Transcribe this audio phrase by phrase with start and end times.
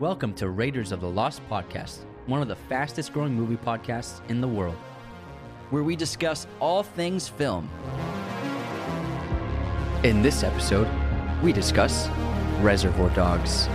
[0.00, 4.40] Welcome to Raiders of the Lost podcast, one of the fastest growing movie podcasts in
[4.40, 4.76] the world,
[5.70, 7.68] where we discuss all things film.
[10.04, 10.86] In this episode,
[11.42, 12.06] we discuss
[12.60, 13.66] Reservoir Dogs.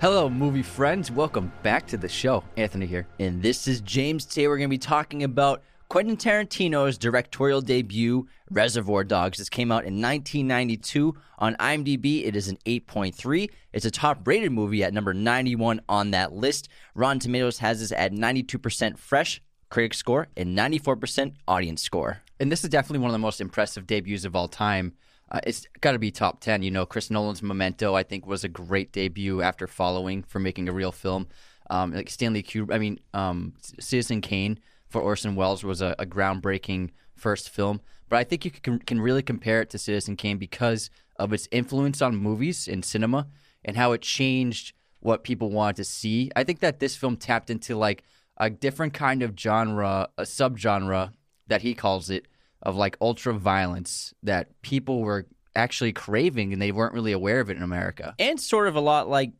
[0.00, 1.10] Hello, movie friends.
[1.10, 2.44] Welcome back to the show.
[2.56, 3.08] Anthony here.
[3.18, 4.24] And this is James.
[4.24, 9.38] Today we're going to be talking about Quentin Tarantino's directorial debut, Reservoir Dogs.
[9.38, 11.14] This came out in 1992.
[11.38, 13.48] On IMDb, it is an 8.3.
[13.72, 16.68] It's a top rated movie at number 91 on that list.
[16.94, 22.20] Rotten Tomatoes has this at 92% fresh critic score and 94% audience score.
[22.40, 24.94] And this is definitely one of the most impressive debuts of all time.
[25.30, 26.62] Uh, it's got to be top 10.
[26.62, 30.68] You know, Chris Nolan's Memento, I think, was a great debut after following for making
[30.68, 31.28] a real film.
[31.70, 36.06] Um, like Stanley Kubrick, I mean, um, Citizen Kane for Orson Welles was a, a
[36.06, 37.80] groundbreaking first film.
[38.08, 41.48] But I think you can, can really compare it to Citizen Kane because of its
[41.50, 43.26] influence on movies and cinema
[43.64, 46.30] and how it changed what people wanted to see.
[46.36, 48.04] I think that this film tapped into like
[48.36, 51.12] a different kind of genre, a subgenre
[51.48, 52.26] that he calls it,
[52.62, 57.50] of like ultra violence that people were actually craving and they weren't really aware of
[57.50, 58.14] it in America.
[58.18, 59.32] And sort of a lot like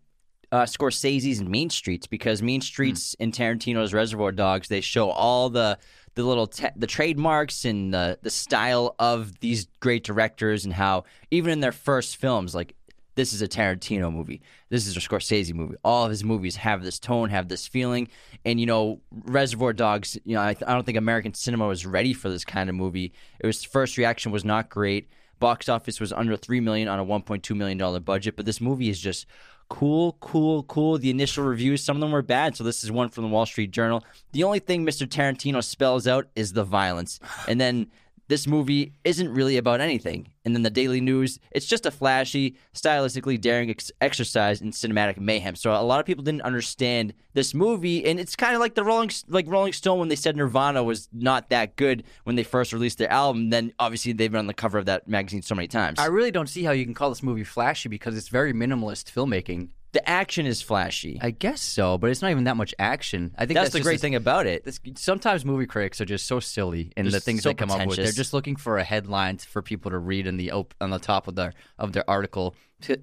[0.52, 3.16] uh, Scorsese's Mean Streets because Mean Streets mm.
[3.20, 5.78] and Tarantino's Reservoir Dogs they show all the
[6.14, 11.04] the little te- the trademarks and the the style of these great directors and how
[11.30, 12.74] even in their first films like
[13.16, 14.42] this is a Tarantino movie.
[14.68, 15.76] This is a Scorsese movie.
[15.82, 18.08] All of his movies have this tone, have this feeling.
[18.44, 21.86] And, you know, Reservoir Dogs, you know, I, th- I don't think American cinema was
[21.86, 23.14] ready for this kind of movie.
[23.40, 25.08] It was first reaction was not great.
[25.38, 28.88] Box office was under 3 million on a 1.2 million dollar budget, but this movie
[28.88, 29.26] is just
[29.68, 30.98] cool, cool, cool.
[30.98, 32.56] The initial reviews, some of them were bad.
[32.56, 34.04] So this is one from the Wall Street Journal.
[34.32, 35.06] The only thing Mr.
[35.06, 37.20] Tarantino spells out is the violence.
[37.48, 37.88] And then
[38.28, 40.28] this movie isn't really about anything.
[40.44, 45.18] And then the Daily News, it's just a flashy, stylistically daring ex- exercise in cinematic
[45.18, 45.56] mayhem.
[45.56, 48.84] So a lot of people didn't understand this movie, and it's kind of like the
[48.84, 52.72] Rolling, like Rolling Stone when they said Nirvana was not that good when they first
[52.72, 53.50] released their album.
[53.50, 55.98] Then obviously they've been on the cover of that magazine so many times.
[55.98, 59.12] I really don't see how you can call this movie flashy because it's very minimalist
[59.12, 59.68] filmmaking.
[59.96, 61.18] The action is flashy.
[61.22, 63.34] I guess so, but it's not even that much action.
[63.38, 64.62] I think that's, that's the great thing about it.
[64.62, 67.86] This, sometimes movie critics are just so silly in the things so they come up
[67.86, 67.96] with.
[67.96, 70.98] They're just looking for a headline for people to read in the op- on the
[70.98, 72.54] top of their of their article.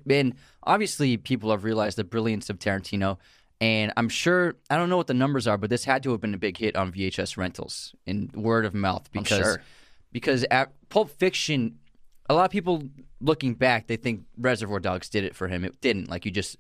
[0.08, 3.18] And obviously, people have realized the brilliance of Tarantino.
[3.60, 6.22] And I'm sure I don't know what the numbers are, but this had to have
[6.22, 9.64] been a big hit on VHS rentals in word of mouth because sure.
[10.12, 11.80] because at Pulp Fiction,
[12.30, 12.84] a lot of people
[13.20, 15.66] looking back, they think Reservoir Dogs did it for him.
[15.66, 16.08] It didn't.
[16.08, 16.58] Like you just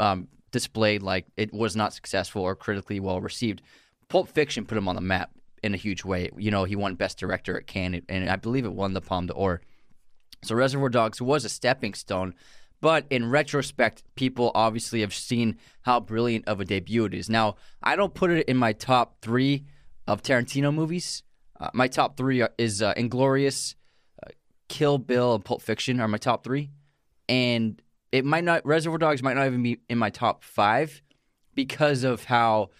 [0.00, 3.62] um, displayed like it was not successful or critically well received.
[4.08, 5.30] Pulp Fiction put him on the map
[5.62, 6.30] in a huge way.
[6.36, 9.26] You know, he won Best Director at Cannes, and I believe it won the Palme
[9.26, 9.60] d'Or.
[10.42, 12.34] So Reservoir Dogs was a stepping stone,
[12.80, 17.28] but in retrospect, people obviously have seen how brilliant of a debut it is.
[17.28, 19.64] Now, I don't put it in my top three
[20.06, 21.24] of Tarantino movies.
[21.60, 23.74] Uh, my top three is uh, Inglourious,
[24.24, 24.30] uh,
[24.68, 26.70] Kill Bill, and Pulp Fiction are my top three,
[27.28, 27.82] and
[28.12, 31.02] it might not Reservoir Dogs might not even be in my top five
[31.54, 32.70] because of how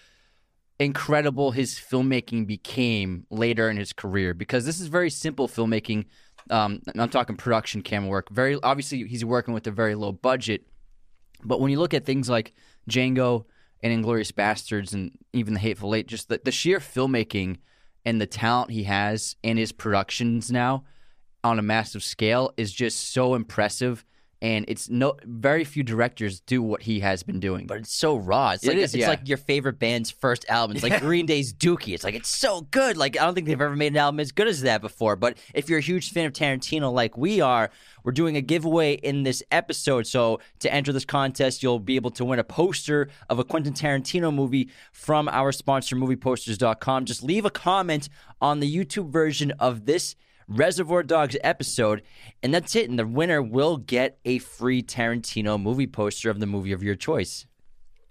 [0.79, 4.35] incredible his filmmaking became later in his career.
[4.35, 6.07] Because this is very simple filmmaking.
[6.51, 8.31] Um, I'm talking production camera work.
[8.31, 10.67] Very obviously, he's working with a very low budget.
[11.45, 12.55] But when you look at things like
[12.91, 13.45] Django
[13.83, 17.59] and Inglourious Basterds and even The Hateful Eight, just the, the sheer filmmaking
[18.05, 20.85] and the talent he has in his productions now
[21.45, 24.05] on a massive scale is just so impressive
[24.41, 27.67] and it's no very few directors do what he has been doing.
[27.67, 28.53] But it's so raw.
[28.53, 29.09] It's like is, it's yeah.
[29.09, 30.77] like your favorite band's first album.
[30.77, 31.95] It's like Green Day's Dookie.
[31.95, 32.97] It's like it's so good.
[32.97, 35.17] Like I don't think they've ever made an album as good as that before.
[35.17, 37.71] But if you're a huge fan of Tarantino like we are,
[38.05, 40.07] we're doing a giveaway in this episode.
[40.07, 43.73] So to enter this contest, you'll be able to win a poster of a Quentin
[43.73, 47.07] Tarantino movie from our sponsor movieposters.com.
[47.07, 48.09] Just leave a comment
[48.41, 50.15] on the YouTube version of this
[50.49, 52.03] Reservoir Dogs episode,
[52.43, 52.89] and that's it.
[52.89, 56.95] And the winner will get a free Tarantino movie poster of the movie of your
[56.95, 57.47] choice.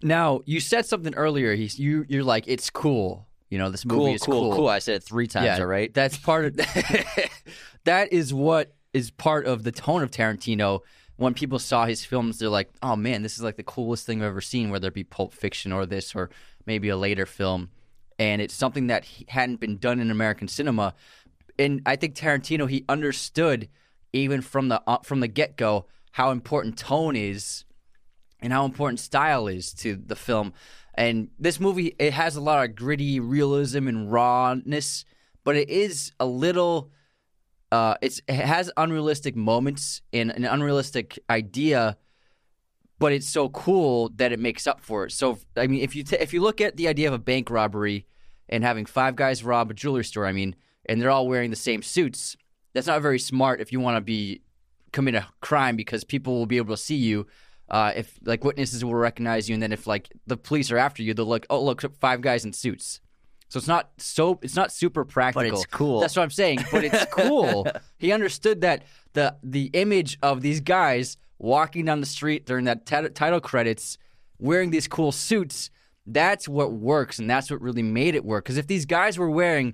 [0.03, 1.55] Now, you said something earlier.
[1.55, 3.27] He's, you, you're like, it's cool.
[3.49, 5.45] You know, this movie Cool, is cool, cool, I said it three times.
[5.45, 5.91] yeah, all right.
[5.93, 6.55] That's part of
[7.85, 10.81] that is what is part of the tone of Tarantino.
[11.15, 14.21] When people saw his films, they're like, "Oh man, this is like the coolest thing
[14.21, 16.29] I've ever seen." Whether it be Pulp Fiction or this, or
[16.65, 17.69] maybe a later film,
[18.19, 20.93] and it's something that hadn't been done in American cinema.
[21.59, 23.69] And I think Tarantino he understood
[24.13, 27.63] even from the uh, from the get go how important tone is
[28.39, 30.53] and how important style is to the film.
[30.95, 35.05] And this movie, it has a lot of gritty realism and rawness,
[35.43, 36.91] but it is a little.
[37.71, 41.97] Uh, it's it has unrealistic moments and an unrealistic idea,
[42.97, 45.11] but it's so cool that it makes up for it.
[45.11, 47.49] So I mean, if you t- if you look at the idea of a bank
[47.49, 48.07] robbery
[48.49, 50.55] and having five guys rob a jewelry store, I mean,
[50.87, 52.37] and they're all wearing the same suits,
[52.73, 54.41] that's not very smart if you want to be
[54.91, 57.27] commit a crime because people will be able to see you.
[57.69, 61.03] Uh, if like witnesses will recognize you, and then if like the police are after
[61.03, 61.45] you, they'll look.
[61.49, 63.01] Oh, look, five guys in suits.
[63.49, 65.49] So it's not so it's not super practical.
[65.49, 65.99] But it's cool.
[65.99, 66.59] That's what I'm saying.
[66.71, 67.67] But it's cool.
[67.97, 72.85] he understood that the the image of these guys walking down the street during that
[72.85, 73.97] tit- title credits,
[74.39, 75.69] wearing these cool suits.
[76.05, 78.45] That's what works, and that's what really made it work.
[78.45, 79.73] Because if these guys were wearing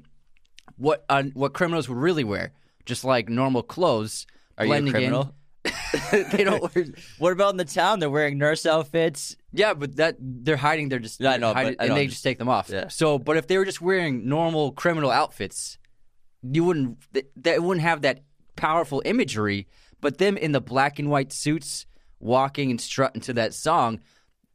[0.78, 2.52] what uh, what criminals would really wear,
[2.86, 4.26] just like normal clothes,
[4.58, 5.36] Are you a criminal?
[6.12, 6.86] they don't wear.
[7.20, 8.00] What about in the town?
[8.00, 9.38] They're wearing nurse outfits.
[9.54, 10.90] Yeah, but that they're hiding.
[10.90, 12.50] They're just Yeah, I know, hide- but I and know, they just just- take them
[12.50, 12.70] off.
[12.70, 12.88] Yeah.
[12.90, 15.78] So, but if they were just wearing normal criminal outfits,
[16.42, 16.98] you wouldn't.
[17.14, 18.24] That they wouldn't have that
[18.56, 19.68] powerful imagery.
[20.02, 21.86] But them in the black and white suits,
[22.20, 24.02] walking and strutting to that song,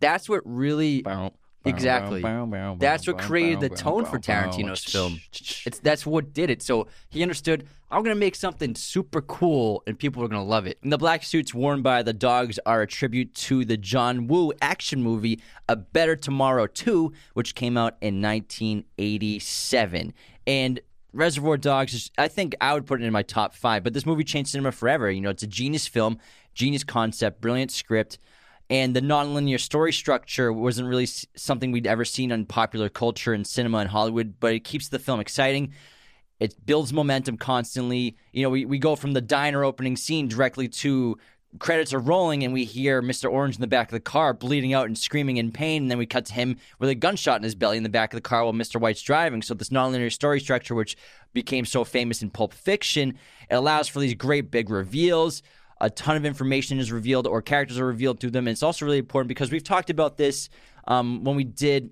[0.00, 1.02] that's what really
[1.64, 2.22] Exactly.
[2.78, 5.20] That's what created the tone for Tarantino's film.
[5.66, 6.62] It's that's what did it.
[6.62, 7.66] So he understood.
[7.90, 10.78] I'm gonna make something super cool, and people are gonna love it.
[10.82, 14.52] And the black suits worn by the dogs are a tribute to the John Woo
[14.60, 20.12] action movie A Better Tomorrow 2, which came out in 1987.
[20.46, 20.80] And
[21.12, 24.04] Reservoir Dogs, is, I think I would put it in my top five, but this
[24.04, 25.10] movie changed cinema forever.
[25.10, 26.18] You know, it's a genius film,
[26.54, 28.18] genius concept, brilliant script.
[28.70, 33.46] And the nonlinear story structure wasn't really something we'd ever seen on popular culture and
[33.46, 35.72] cinema in Hollywood, but it keeps the film exciting.
[36.38, 38.16] It builds momentum constantly.
[38.32, 41.16] You know, we, we go from the diner opening scene directly to
[41.58, 43.30] credits are rolling and we hear Mr.
[43.30, 45.82] Orange in the back of the car bleeding out and screaming in pain.
[45.82, 48.12] And then we cut to him with a gunshot in his belly in the back
[48.12, 48.80] of the car while Mr.
[48.80, 49.42] White's driving.
[49.42, 50.96] So, this nonlinear story structure, which
[51.32, 53.18] became so famous in Pulp Fiction,
[53.50, 55.42] it allows for these great big reveals.
[55.80, 58.46] A ton of information is revealed or characters are revealed through them.
[58.46, 60.48] And it's also really important because we've talked about this
[60.86, 61.90] um, when we did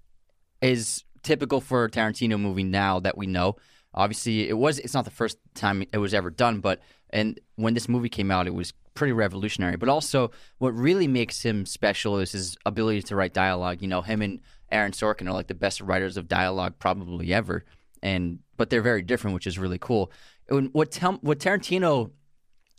[0.61, 3.57] is typical for a Tarantino movie now that we know.
[3.95, 4.78] Obviously, it was.
[4.78, 8.31] It's not the first time it was ever done, but and when this movie came
[8.31, 9.76] out, it was pretty revolutionary.
[9.76, 13.81] But also, what really makes him special is his ability to write dialogue.
[13.81, 14.40] You know, him and
[14.72, 17.64] Aaron Sorkin are like the best writers of dialogue probably ever,
[18.02, 20.10] and but they're very different, which is really cool.
[20.48, 22.10] And what what Tarantino,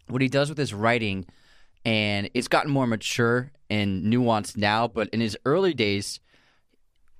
[0.07, 1.25] what he does with his writing,
[1.85, 4.88] and it's gotten more mature and nuanced now.
[4.88, 6.19] But in his early days,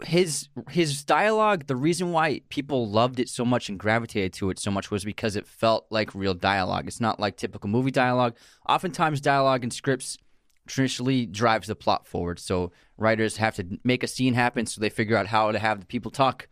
[0.04, 4.60] his his dialogue the reason why people loved it so much and gravitated to it
[4.60, 8.36] so much was because it felt like real dialogue it's not like typical movie dialogue
[8.68, 10.18] oftentimes dialogue in scripts
[10.68, 12.40] traditionally drives the plot forward.
[12.40, 15.80] So writers have to make a scene happen so they figure out how to have
[15.80, 16.48] the people talk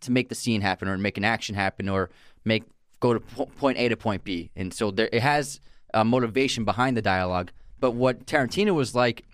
[0.00, 2.10] to make the scene happen or make an action happen or
[2.44, 2.64] make
[3.00, 4.50] go to point a to point b.
[4.56, 5.60] And so there it has
[5.92, 7.52] a motivation behind the dialogue.
[7.80, 9.24] But what tarantino was like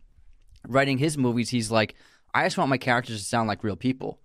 [0.69, 1.95] writing his movies he's like
[2.33, 4.21] I just want my characters to sound like real people.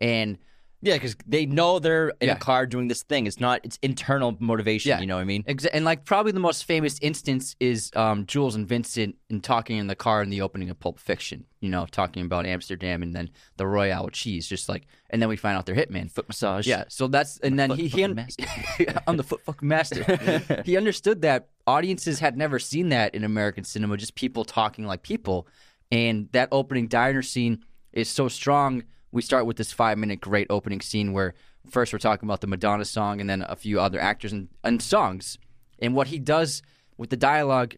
[0.00, 0.38] And
[0.82, 2.34] yeah, because they know they're in Yeah.
[2.34, 3.26] a car doing this thing.
[3.26, 3.60] It's not.
[3.64, 4.90] It's internal motivation.
[4.90, 5.00] Yeah.
[5.00, 5.42] You know what I mean?
[5.44, 9.78] exa- and like probably the most famous instance is um, Jules and Vincent in talking
[9.78, 11.44] in the car in the opening of Pulp Fiction.
[11.60, 15.28] You know, talking about Amsterdam and then the Royale with cheese, just like, and then
[15.28, 16.10] we find out they're hitman.
[16.10, 16.66] Foot massage.
[16.66, 18.26] Yeah, so that's and then he, he un-
[19.06, 20.62] I'm the foot fucking master.
[20.64, 25.02] he understood that audiences had never seen that in American cinema, just people talking like
[25.02, 25.48] people,
[25.90, 28.84] and that opening diner scene is so strong.
[29.16, 31.32] We start with this five minute great opening scene where
[31.70, 34.82] first we're talking about the Madonna song and then a few other actors and, and
[34.82, 35.38] songs,
[35.78, 36.60] and what he does
[36.98, 37.76] with the dialogue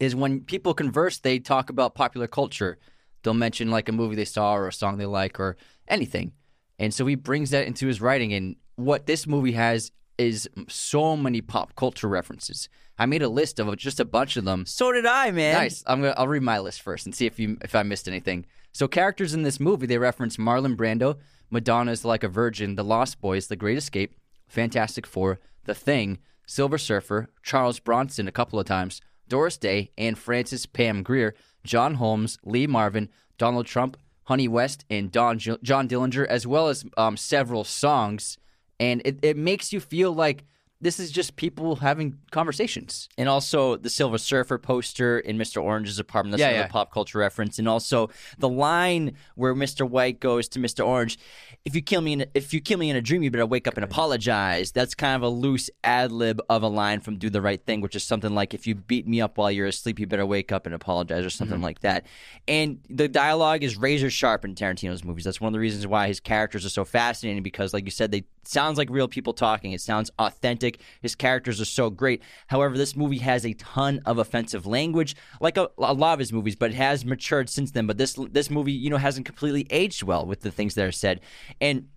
[0.00, 2.78] is when people converse, they talk about popular culture.
[3.22, 6.32] They'll mention like a movie they saw or a song they like or anything.
[6.78, 8.32] And so he brings that into his writing.
[8.32, 12.70] And what this movie has is so many pop culture references.
[12.98, 14.64] I made a list of just a bunch of them.
[14.64, 15.52] So did I, man.
[15.52, 15.84] Nice.
[15.86, 18.46] I'm gonna I'll read my list first and see if you if I missed anything.
[18.78, 21.16] So characters in this movie they reference Marlon Brando,
[21.50, 24.14] Madonna's Like a Virgin, The Lost Boys, The Great Escape,
[24.46, 30.16] Fantastic Four, The Thing, Silver Surfer, Charles Bronson a couple of times, Doris Day, and
[30.16, 36.24] Francis Pam Grier, John Holmes, Lee Marvin, Donald Trump, Honey West, and Don John Dillinger,
[36.28, 38.38] as well as um, several songs.
[38.78, 40.44] And it, it makes you feel like
[40.80, 43.08] this is just people having conversations.
[43.18, 45.60] And also the Silver Surfer poster in Mr.
[45.60, 46.32] Orange's apartment.
[46.32, 46.68] That's Yeah, another yeah.
[46.68, 47.58] pop culture reference.
[47.58, 49.88] And also the line where Mr.
[49.88, 50.86] White goes to Mr.
[50.86, 51.18] Orange,
[51.64, 53.46] "If you kill me in a, if you kill me in a dream, you better
[53.46, 57.18] wake up and apologize." That's kind of a loose ad lib of a line from
[57.18, 59.66] Do the Right Thing, which is something like, "If you beat me up while you're
[59.66, 61.64] asleep, you better wake up and apologize," or something mm-hmm.
[61.64, 62.06] like that.
[62.46, 65.24] And the dialogue is razor sharp in Tarantino's movies.
[65.24, 68.12] That's one of the reasons why his characters are so fascinating because, like you said,
[68.12, 69.72] they sounds like real people talking.
[69.72, 70.67] It sounds authentic.
[71.00, 72.22] His characters are so great.
[72.48, 76.32] However, this movie has a ton of offensive language, like a, a lot of his
[76.32, 77.86] movies, but it has matured since then.
[77.86, 80.92] But this this movie, you know, hasn't completely aged well with the things that are
[80.92, 81.20] said.
[81.60, 81.88] And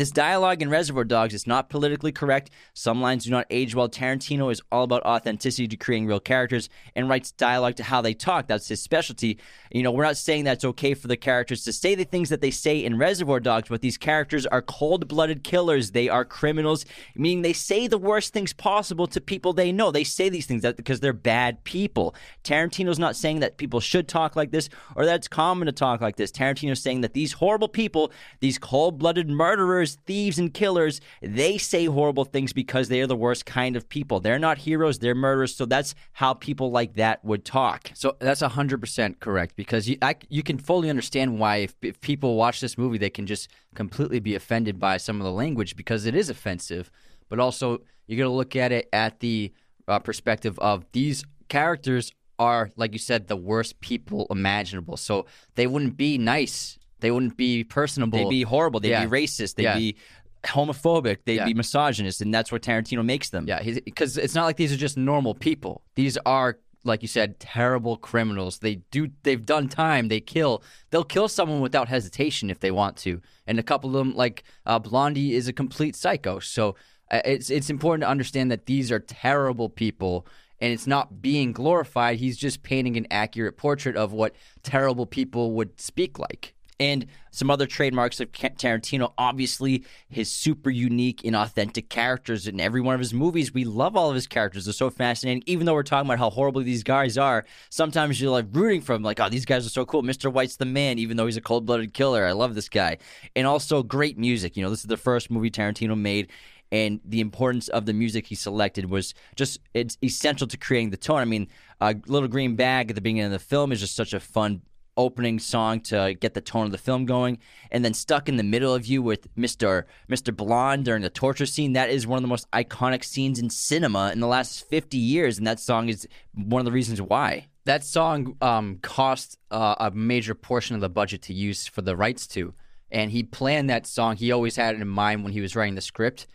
[0.00, 2.50] this dialogue in Reservoir Dogs is not politically correct.
[2.74, 3.88] Some lines do not age well.
[3.88, 8.14] Tarantino is all about authenticity to creating real characters and writes dialogue to how they
[8.14, 8.46] talk.
[8.46, 9.38] That's his specialty.
[9.70, 12.28] You know, we're not saying that it's okay for the characters to say the things
[12.28, 15.92] that they say in Reservoir Dogs, but these characters are cold blooded killers.
[15.92, 16.84] They are criminals,
[17.14, 19.90] meaning they say the worst things possible to people they know.
[19.90, 22.14] They say these things because they're bad people.
[22.44, 26.00] Tarantino's not saying that people should talk like this or that it's common to talk
[26.00, 26.30] like this.
[26.30, 31.86] Tarantino's saying that these horrible people, these cold blooded murderers, thieves, and killers, they say
[31.86, 34.20] horrible things because they are the worst kind of people.
[34.20, 35.54] They're not heroes, they're murderers.
[35.54, 37.90] So that's how people like that would talk.
[37.94, 42.00] So that's hundred percent correct because you I, you can fully understand why if, if
[42.00, 45.76] people watch this movie they can just completely be offended by some of the language
[45.76, 46.90] because it is offensive,
[47.28, 49.52] but also you're going to look at it at the
[49.88, 54.96] uh, perspective of these characters are like you said the worst people imaginable.
[54.96, 58.18] So they wouldn't be nice, they wouldn't be personable.
[58.18, 59.06] They'd be horrible, they'd Yeah.
[59.06, 59.78] be racist, they'd Yeah.
[59.78, 59.96] be
[60.44, 63.46] homophobic, they'd be misogynist, and that's what Tarantino makes them.
[63.48, 65.82] Yeah, because it's not like these are just normal people.
[65.94, 68.58] These are, like you said, terrible criminals.
[68.58, 70.08] They do, they've done time.
[70.08, 70.62] They kill.
[70.90, 73.20] They'll kill someone without hesitation if they want to.
[73.46, 76.38] And a couple of them, like uh, Blondie, is a complete psycho.
[76.38, 76.76] So
[77.10, 80.26] uh, it's it's important to understand that these are terrible people.
[80.58, 82.18] And it's not being glorified.
[82.18, 86.54] He's just painting an accurate portrait of what terrible people would speak like.
[86.78, 92.80] And some other trademarks of Tarantino, obviously, his super unique and authentic characters in every
[92.80, 93.52] one of his movies.
[93.54, 94.66] We love all of his characters.
[94.66, 95.42] They're so fascinating.
[95.46, 98.92] Even though we're talking about how horrible these guys are, sometimes you're like rooting for
[98.92, 100.02] them, like, oh, these guys are so cool.
[100.02, 100.30] Mr.
[100.30, 102.26] White's the man, even though he's a cold blooded killer.
[102.26, 102.98] I love this guy.
[103.34, 104.56] And also great music.
[104.56, 106.30] You know, this is the first movie Tarantino made
[106.72, 110.96] and the importance of the music he selected was just it's essential to creating the
[110.96, 111.18] tone.
[111.18, 111.48] I mean,
[111.80, 114.62] uh, "Little Green Bag" at the beginning of the film is just such a fun
[114.96, 117.38] opening song to get the tone of the film going
[117.70, 119.84] and then stuck in the middle of you with Mr.
[120.08, 120.34] Mr.
[120.34, 124.10] Blonde during the torture scene that is one of the most iconic scenes in cinema
[124.12, 127.84] in the last 50 years and that song is one of the reasons why that
[127.84, 132.26] song um, cost uh, a major portion of the budget to use for the rights
[132.28, 132.54] to
[132.90, 135.74] and he planned that song he always had it in mind when he was writing
[135.74, 136.26] the script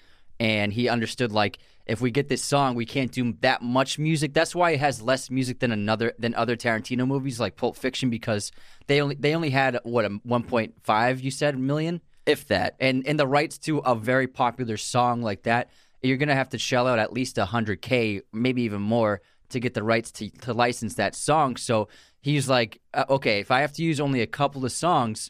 [0.42, 4.34] and he understood like if we get this song, we can't do that much music.
[4.34, 8.10] That's why it has less music than another than other Tarantino movies like Pulp Fiction
[8.10, 8.52] because
[8.88, 12.76] they only they only had what a 1.5 you said million if that.
[12.80, 15.70] And and the rights to a very popular song like that,
[16.02, 19.76] you're going to have to shell out at least 100k, maybe even more to get
[19.76, 21.56] the rights to to license that song.
[21.56, 21.88] So
[22.20, 25.30] he's like, uh, okay, if I have to use only a couple of songs,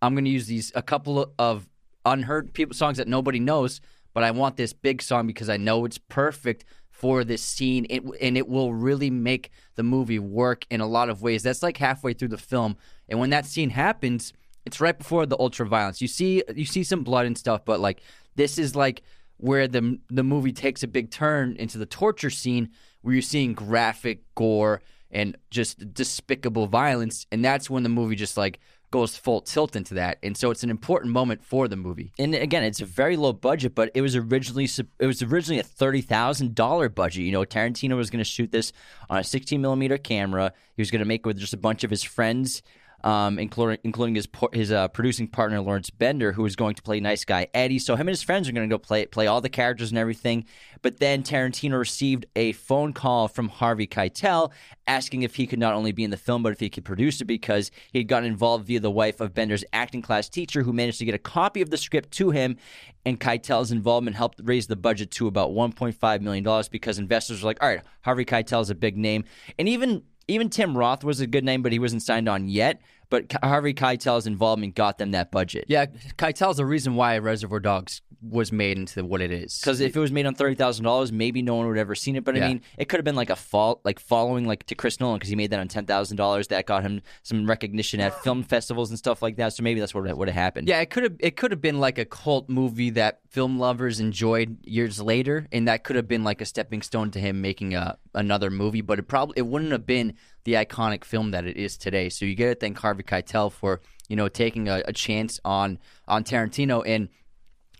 [0.00, 1.68] I'm going to use these a couple of
[2.04, 3.80] unheard people songs that nobody knows
[4.14, 8.02] but I want this big song because I know it's perfect for this scene it,
[8.20, 11.42] and it will really make the movie work in a lot of ways.
[11.42, 12.76] That's like halfway through the film.
[13.08, 14.32] And when that scene happens,
[14.64, 16.00] it's right before the ultra violence.
[16.00, 18.02] You see you see some blood and stuff, but like
[18.36, 19.02] this is like
[19.38, 23.52] where the the movie takes a big turn into the torture scene where you're seeing
[23.52, 28.60] graphic gore and just despicable violence and that's when the movie just like
[28.92, 32.12] goes full tilt into that, and so it's an important moment for the movie.
[32.20, 34.68] And again, it's a very low budget, but it was originally
[35.00, 37.24] it was originally a thirty thousand dollar budget.
[37.24, 38.72] You know, Tarantino was going to shoot this
[39.10, 40.52] on a sixteen millimeter camera.
[40.76, 42.62] He was going to make it with just a bunch of his friends
[43.04, 47.00] um, including including his his uh, producing partner Lawrence Bender, who is going to play
[47.00, 47.78] nice guy Eddie.
[47.78, 49.98] So him and his friends are going to go play play all the characters and
[49.98, 50.44] everything.
[50.82, 54.52] But then Tarantino received a phone call from Harvey Keitel
[54.86, 57.20] asking if he could not only be in the film but if he could produce
[57.20, 60.72] it because he had gotten involved via the wife of Bender's acting class teacher, who
[60.72, 62.56] managed to get a copy of the script to him.
[63.04, 67.48] And Keitel's involvement helped raise the budget to about 1.5 million dollars because investors were
[67.48, 69.24] like, "All right, Harvey Keitel is a big name,"
[69.58, 72.80] and even even Tim Roth was a good name, but he wasn't signed on yet.
[73.10, 75.66] But Harvey Keitel's involvement got them that budget.
[75.68, 79.58] Yeah, Keitel's the reason why Reservoir Dogs was made into what it is.
[79.58, 81.94] Because if it was made on thirty thousand dollars, maybe no one would have ever
[81.94, 82.24] seen it.
[82.24, 82.44] But yeah.
[82.44, 85.16] I mean, it could have been like a fall, like following like to Chris Nolan
[85.16, 86.48] because he made that on ten thousand dollars.
[86.48, 89.54] That got him some recognition at film festivals and stuff like that.
[89.54, 90.68] So maybe that's what would have happened.
[90.68, 91.16] Yeah, it could have.
[91.18, 95.66] It could have been like a cult movie that film lovers enjoyed years later, and
[95.68, 98.80] that could have been like a stepping stone to him making a another movie.
[98.80, 102.08] But it probably it wouldn't have been the iconic film that it is today.
[102.08, 105.78] So you get to thank Harvey Keitel for you know taking a, a chance on
[106.06, 107.08] on Tarantino and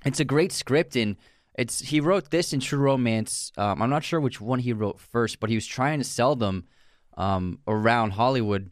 [0.04, 1.16] it's a great script, and
[1.54, 3.52] it's he wrote this in True Romance.
[3.56, 6.34] Um, I'm not sure which one he wrote first, but he was trying to sell
[6.36, 6.64] them
[7.16, 8.70] um, around Hollywood,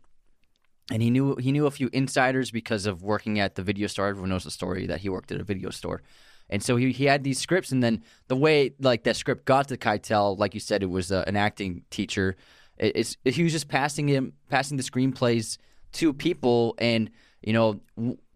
[0.91, 4.09] and he knew he knew a few insiders because of working at the video store.
[4.09, 6.03] Everyone knows the story that he worked at a video store.
[6.51, 9.69] And so he, he had these scripts, and then the way like that script got
[9.69, 12.37] to Keitel, like you said, it was uh, an acting teacher.
[12.77, 15.59] It, it's he was just passing him passing the screenplays
[15.93, 17.09] to people, and
[17.43, 17.81] you know,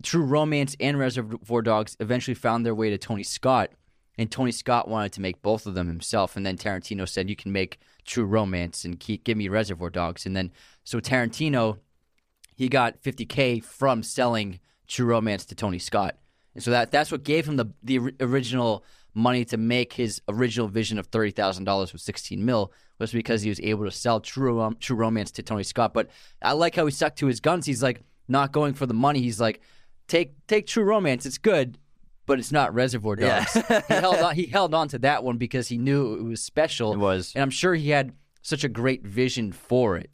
[0.03, 3.71] True Romance and Reservoir Dogs eventually found their way to Tony Scott,
[4.17, 6.37] and Tony Scott wanted to make both of them himself.
[6.37, 10.25] And then Tarantino said, "You can make True Romance and keep, give me Reservoir Dogs."
[10.25, 10.53] And then
[10.85, 11.79] so Tarantino,
[12.55, 16.17] he got 50k from selling True Romance to Tony Scott,
[16.55, 20.69] and so that that's what gave him the the original money to make his original
[20.69, 24.21] vision of thirty thousand dollars with 16 mil was because he was able to sell
[24.21, 25.93] True um, True Romance to Tony Scott.
[25.93, 26.09] But
[26.41, 27.67] I like how he stuck to his guns.
[27.67, 29.21] He's like not going for the money.
[29.21, 29.61] He's like,
[30.09, 31.27] take take True Romance.
[31.27, 31.79] It's good,
[32.27, 33.57] but it's not Reservoir Dogs.
[33.57, 33.83] Yeah.
[33.89, 34.35] he held on.
[34.35, 36.93] He held on to that one because he knew it was special.
[36.93, 40.11] It was, and I'm sure he had such a great vision for it.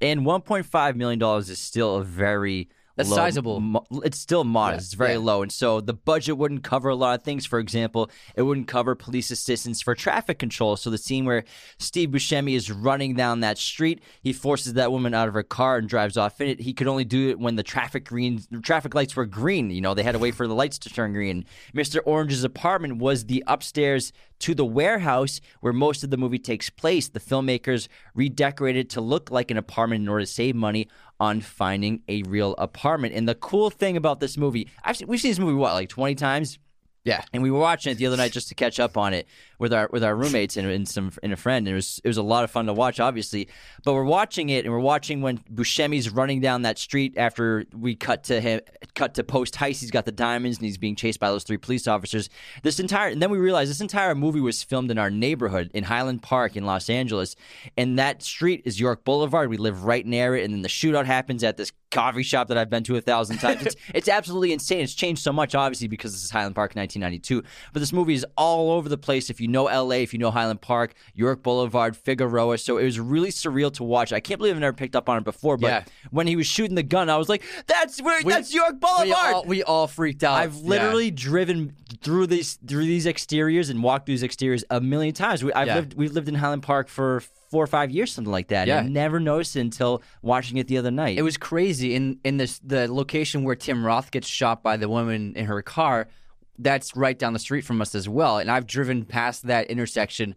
[0.00, 3.60] And 1.5 million dollars is still a very that's low, sizable.
[3.60, 4.82] Mo- it's still modest.
[4.82, 5.18] Yeah, it's very yeah.
[5.18, 5.42] low.
[5.42, 7.46] And so the budget wouldn't cover a lot of things.
[7.46, 10.76] For example, it wouldn't cover police assistance for traffic control.
[10.76, 11.44] So the scene where
[11.78, 15.78] Steve Buscemi is running down that street, he forces that woman out of her car
[15.78, 16.60] and drives off in it.
[16.60, 19.70] He could only do it when the traffic green traffic lights were green.
[19.70, 21.44] You know, they had to wait for the lights to turn green.
[21.74, 22.00] Mr.
[22.04, 27.08] Orange's apartment was the upstairs to the warehouse where most of the movie takes place.
[27.08, 32.02] The filmmakers redecorated to look like an apartment in order to save money on finding
[32.08, 33.14] a real apartment.
[33.14, 35.88] And the cool thing about this movie, I've seen, we've seen this movie what like
[35.88, 36.58] twenty times.
[37.04, 39.26] Yeah, and we were watching it the other night just to catch up on it
[39.62, 41.66] with our with our roommates and, and some and a friend.
[41.66, 43.48] And it was it was a lot of fun to watch, obviously.
[43.84, 47.94] But we're watching it, and we're watching when Buscemi's running down that street after we
[47.94, 48.60] cut to him,
[48.94, 49.80] cut to post heist.
[49.80, 52.28] He's got the diamonds, and he's being chased by those three police officers.
[52.62, 55.84] This entire, and then we realize this entire movie was filmed in our neighborhood in
[55.84, 57.36] Highland Park in Los Angeles,
[57.76, 59.48] and that street is York Boulevard.
[59.48, 62.58] We live right near it, and then the shootout happens at this coffee shop that
[62.58, 63.64] I've been to a thousand times.
[63.64, 64.80] It's, it's absolutely insane.
[64.80, 67.44] It's changed so much, obviously, because this is Highland Park, 1992.
[67.72, 69.30] But this movie is all over the place.
[69.30, 72.98] If you know LA, if you know Highland Park, York Boulevard, Figueroa, so it was
[72.98, 74.12] really surreal to watch.
[74.12, 75.56] I can't believe I've never picked up on it before.
[75.56, 75.84] But Yeah.
[76.10, 78.78] when he was shooting the gun, I was like, "That's where, We- that's York We
[78.80, 80.34] Boulevard." all, we all freaked out.
[80.34, 85.14] I've literally driven through these through these exteriors and walked through these exteriors a million
[85.14, 85.44] times.
[85.44, 85.74] We, I've Yeah.
[85.76, 88.66] lived we've lived in Highland Park for four or five years, something like that.
[88.66, 88.78] Yeah.
[88.78, 91.18] and I never noticed it until watching it the other night.
[91.18, 94.88] It was crazy in in this the location where Tim Roth gets shot by the
[94.88, 96.08] woman in her car.
[96.58, 100.34] That's right down the street from us as well, and I've driven past that intersection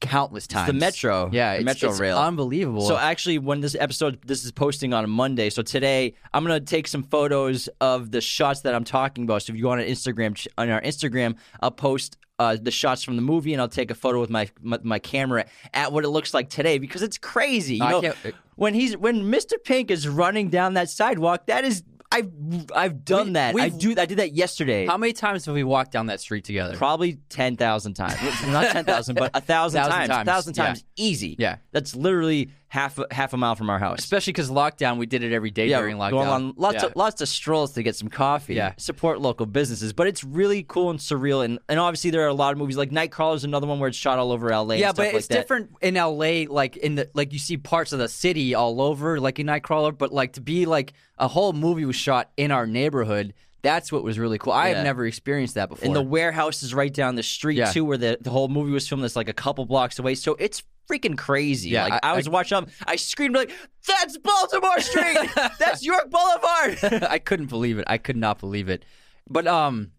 [0.00, 0.66] countless times.
[0.66, 2.18] the metro, yeah, the it's, metro it's rail.
[2.18, 2.82] unbelievable.
[2.82, 6.60] So actually, when this episode this is posting on a Monday, so today I'm gonna
[6.60, 9.42] take some photos of the shots that I'm talking about.
[9.42, 12.16] So if you go on Instagram on our Instagram, I'll post.
[12.38, 14.98] Uh, the shots from the movie, and I'll take a photo with my, my my
[14.98, 17.76] camera at what it looks like today because it's crazy.
[17.76, 18.12] You know,
[18.56, 19.52] when he's when Mr.
[19.64, 22.30] Pink is running down that sidewalk, that is I've
[22.74, 23.54] I've done We- that.
[23.56, 24.86] I do I did that yesterday.
[24.86, 26.76] how many times have we walked down that street together?
[26.76, 28.16] Probably ten thousand times,
[28.46, 30.64] not ten thousand, but a thousand, Thousand times, times, thousand yeah.
[30.66, 31.36] times, easy.
[31.38, 31.56] Yeah.
[31.72, 33.98] that's literally half a, half a mile from our house.
[34.00, 36.10] Especially because lockdown, we did it every day during lockdown.
[36.10, 36.86] going on lots Yeah.
[36.86, 38.54] of lots of strolls to get some coffee.
[38.54, 38.72] Yeah.
[38.76, 41.44] support local businesses, but it's really cool and surreal.
[41.44, 43.88] And and obviously there are a lot of movies like Nightcrawler is another one where
[43.88, 44.74] it's shot all over LA.
[44.74, 46.44] yeah, stuff but it's different in LA.
[46.48, 49.96] Like in the like you see parts of the city all over, like in Nightcrawler.
[49.96, 53.32] But like to be like a whole movie was shot in our neighborhood.
[53.66, 54.52] That's what was really cool.
[54.52, 54.76] I Yeah.
[54.76, 55.84] have never experienced that before.
[55.86, 57.72] And the warehouse is right down the street Yeah.
[57.72, 59.02] too, where the, the whole movie was filmed.
[59.04, 61.70] That's like a couple blocks away, so it's freaking crazy.
[61.70, 63.50] Yeah, like I- I, was watching, them, I screamed like,
[63.88, 65.18] "That's Baltimore Street!
[65.58, 67.84] That's York Boulevard!" I couldn't believe it.
[67.88, 68.84] I could not believe it.
[69.28, 69.90] But um,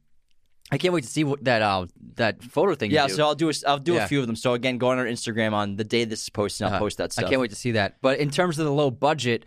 [0.72, 2.92] I can't wait to see what that uh that photo thing.
[2.92, 3.16] yeah, you do.
[3.16, 4.06] so I'll do a, I'll do Yeah.
[4.06, 4.36] a few of them.
[4.38, 6.68] So again, go on our Instagram on the day this is posted.
[6.68, 7.26] I'll Uh, post that stuff.
[7.26, 7.98] I can't wait to see that.
[8.02, 9.46] But in terms of the low budget,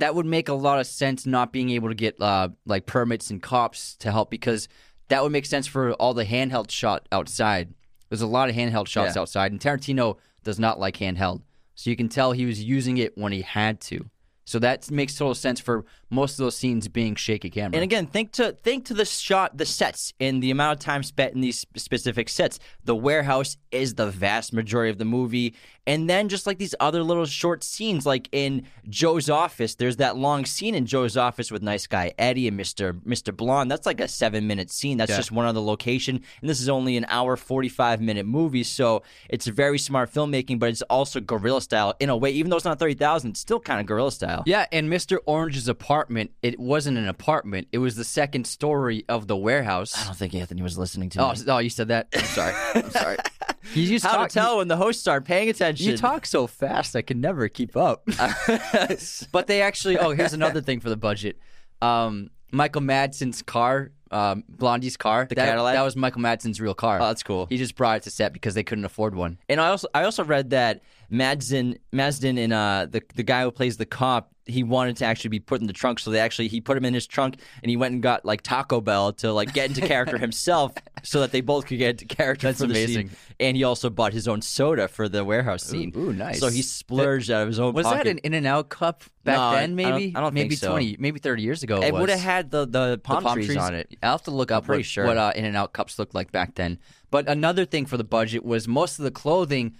[0.00, 3.30] that would make a lot of sense not being able to get uh, like permits
[3.30, 4.68] and cops to help because
[5.08, 7.72] that would make sense for all the handheld shot outside.
[8.08, 9.22] There's a lot of handheld shots Yeah.
[9.22, 11.42] outside, and Tarantino does not like handheld.
[11.74, 14.08] So you can tell he was using it when he had to.
[14.44, 17.76] So that makes total sense for most of those scenes being shaky camera.
[17.76, 21.02] And again, think to think to the shot, the sets, and the amount of time
[21.02, 22.58] spent in these specific sets.
[22.82, 25.54] The warehouse is the vast majority of the movie,
[25.88, 30.16] and then just like these other little short scenes, like in Joe's office, there's that
[30.16, 33.70] long scene in Joe's office with nice guy Eddie and Mister Mister Blonde.
[33.70, 34.98] That's like a seven minute scene.
[34.98, 35.16] That's Yeah.
[35.16, 39.02] just one other location, and this is only an hour forty five minute movie, so
[39.28, 42.30] it's very smart filmmaking, but it's also guerrilla style in a way.
[42.30, 44.42] Even though it's not thirty thousand, it's still kind of guerrilla style.
[44.46, 45.18] Yeah, and Mr.
[45.26, 47.66] Orange's apartment, it wasn't an apartment.
[47.72, 49.94] It was the second story of the warehouse.
[49.98, 51.38] I don't think Anthony was listening to Oh, me.
[51.48, 52.08] oh, you said that.
[52.14, 52.54] I'm sorry.
[52.74, 53.16] I'm sorry.
[53.74, 55.77] You just How talk, to tell when the hosts start paying attention?
[55.80, 58.06] You, you talk so fast, I can never keep up.
[59.32, 59.98] but they actually.
[59.98, 61.38] Oh, here's another thing for the budget.
[61.80, 65.74] Um, Michael Madsen's car, um, Blondie's car, the that, Cadillac?
[65.74, 67.00] That was Michael Madsen's real car.
[67.00, 67.46] Oh, that's cool.
[67.46, 69.38] He just brought it to set because they couldn't afford one.
[69.48, 73.50] And I also I also read that Madsen Madsden and uh the the guy who
[73.50, 76.48] plays the cop he wanted to actually be put in the trunk so they actually
[76.48, 79.32] he put him in his trunk and he went and got like Taco Bell to
[79.32, 82.66] like get into character himself so that they both could get into character That's for
[82.66, 83.08] the amazing.
[83.08, 83.16] scene.
[83.40, 85.92] And he also bought his own soda for the warehouse scene.
[85.96, 86.40] ooh, nice.
[86.40, 88.04] So he splurged out of his own Was pocket.
[88.04, 89.56] that an In-N-Out cup back No, then?
[89.56, 90.12] I don't- Maybe.
[90.16, 90.70] I don't maybe think so.
[90.70, 91.80] twenty, maybe thirty years ago.
[91.82, 92.00] it was.
[92.00, 93.96] would have had the the palm, the palm trees, on it.
[94.02, 95.06] I'll have to look up pretty what, sure.
[95.06, 96.78] what uh, In-N-Out cups looked like back then.
[97.10, 99.74] But another thing for the budget was most of the clothing.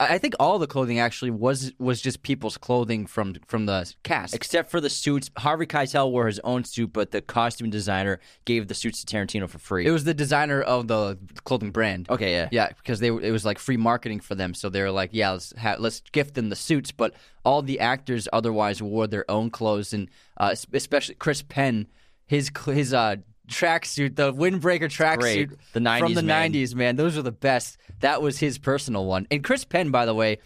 [0.00, 4.34] I think all the clothing actually was was just people's clothing from from the cast.
[4.34, 8.68] Except for the suits, Harvey Keitel wore his own suit, but the costume designer gave
[8.68, 9.86] the suits to Tarantino for free.
[9.86, 12.08] It was the designer of the clothing brand.
[12.08, 12.48] okay, yeah.
[12.50, 14.54] Yeah, because they it was like free marketing for them.
[14.54, 16.92] So they were like, yeah, let's ha- let's gift them the suits.
[16.92, 20.08] But all the actors otherwise wore their own clothes, and
[20.38, 21.88] uh, especially Chris Penn,
[22.26, 23.16] his his uh,
[23.50, 25.56] tracksuit, the windbreaker tracksuit.
[25.72, 26.52] The from the man.
[26.52, 26.96] '90s, man.
[26.96, 27.78] Those are the best.
[28.00, 29.26] That was his personal one.
[29.30, 30.38] And Chris Penn, by the way,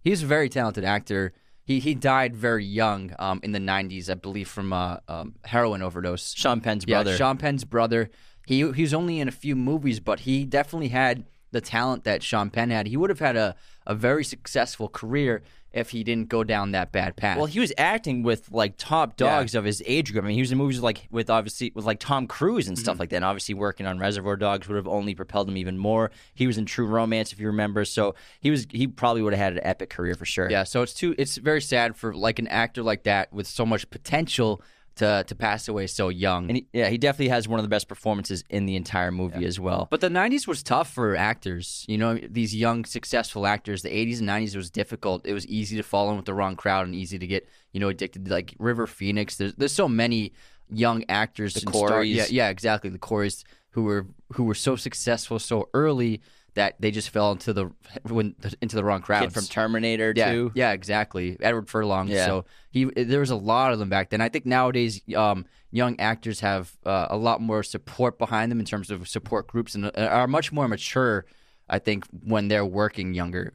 [0.00, 1.32] he's a very talented actor.
[1.64, 5.82] He he died very young um, in the '90s, I believe, from uh, um, heroin
[5.82, 6.32] overdose.
[6.34, 7.16] Sean Penn's Yeah, brother.
[7.16, 8.10] Sean Penn's brother.
[8.46, 12.22] He he was only in a few movies, but he definitely had the talent that
[12.22, 12.86] Sean Penn had.
[12.86, 13.54] He would have had a,
[13.86, 17.36] a very successful career if he didn't go down that bad path.
[17.38, 20.24] Well, he was acting with like top dogs of his age group.
[20.24, 22.82] I mean, he was in movies like with obviously with like Tom Cruise and Mm-hmm.
[22.84, 23.16] stuff like that.
[23.16, 26.10] And obviously, working on Reservoir Dogs would have only propelled him even more.
[26.34, 27.84] He was in True Romance, if you remember.
[27.84, 30.50] So he was he probably would have had an epic career for sure.
[30.50, 31.14] Yeah, so it's too.
[31.18, 34.60] It's very sad for like an actor like that with so much potential
[34.96, 36.48] to to pass away so young.
[36.48, 39.44] And he, yeah, he definitely has one of the best performances in the entire movie
[39.44, 39.88] as well.
[39.90, 41.84] But the '90s was tough for actors.
[41.88, 43.82] You know, these young, successful actors.
[43.82, 45.26] The '80s and '90s was difficult.
[45.26, 47.80] It was easy to fall in with the wrong crowd and easy to get you
[47.80, 48.28] know addicted.
[48.28, 49.36] Like River Phoenix.
[49.36, 50.32] There's there's so many
[50.70, 51.54] young actors.
[51.54, 52.16] The Coreys.
[52.16, 52.90] yeah, yeah, exactly.
[52.90, 56.20] The Coreys who were who were so successful so early
[56.54, 57.70] that they just fell into the
[58.08, 59.26] when, into the wrong crowds.
[59.26, 60.52] Kid from Terminator Yeah, too.
[60.54, 61.36] yeah, exactly.
[61.40, 62.08] Edward Furlong.
[62.08, 62.26] Yeah.
[62.26, 64.20] So he there was a lot of them back then.
[64.20, 68.66] I think nowadays, um, young actors have uh, a lot more support behind them in
[68.66, 71.24] terms of support groups and uh, are much more mature.
[71.68, 73.54] I think when they're working younger.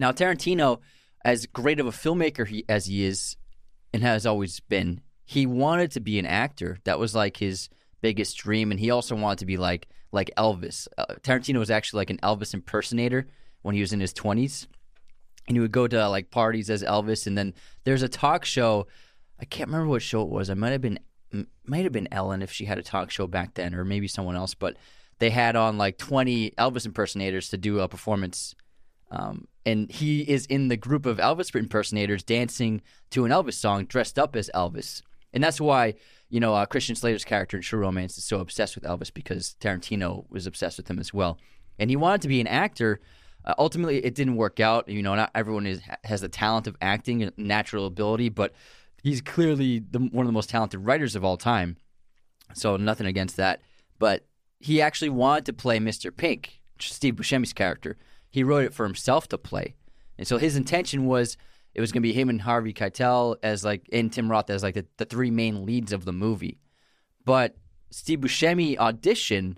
[0.00, 0.80] Now Tarantino,
[1.24, 3.36] as great of a filmmaker he, as he is,
[3.92, 6.78] and has always been, he wanted to be an actor.
[6.84, 7.68] That was like his
[8.00, 10.88] biggest dream, and he also wanted to be like like Elvis.
[10.96, 13.28] Uh, Tarantino was actually like an Elvis impersonator
[13.60, 14.66] when he was in his twenties,
[15.46, 17.26] and he would go to like parties as Elvis.
[17.26, 17.52] And then
[17.84, 18.86] there's a talk show.
[19.38, 20.48] I can't remember what show it was.
[20.48, 20.98] I might have been
[21.66, 24.34] might have been Ellen if she had a talk show back then, or maybe someone
[24.34, 24.54] else.
[24.54, 24.78] But
[25.18, 28.54] they had on like 20 Elvis impersonators to do a performance
[29.10, 33.84] um, and he is in the group of Elvis impersonators dancing to an Elvis song
[33.84, 35.02] dressed up as Elvis.
[35.32, 35.94] And that's why,
[36.28, 39.56] you know, uh, Christian Slater's character in True Romance is so obsessed with Elvis because
[39.60, 41.38] Tarantino was obsessed with him as well.
[41.78, 43.00] And he wanted to be an actor.
[43.44, 44.88] Uh, ultimately, it didn't work out.
[44.88, 48.54] You know, not everyone is, has the talent of acting and natural ability, but
[49.02, 51.76] he's clearly the, one of the most talented writers of all time.
[52.54, 53.60] So nothing against that.
[53.98, 54.26] But
[54.58, 56.14] he actually wanted to play Mr.
[56.14, 57.96] Pink, Steve Buscemi's character.
[58.30, 59.74] He wrote it for himself to play.
[60.16, 61.36] And so his intention was
[61.74, 64.62] it was going to be him and Harvey Keitel as like and Tim Roth as
[64.62, 66.58] like the, the three main leads of the movie.
[67.24, 67.56] But
[67.90, 69.56] Steve Buscemi auditioned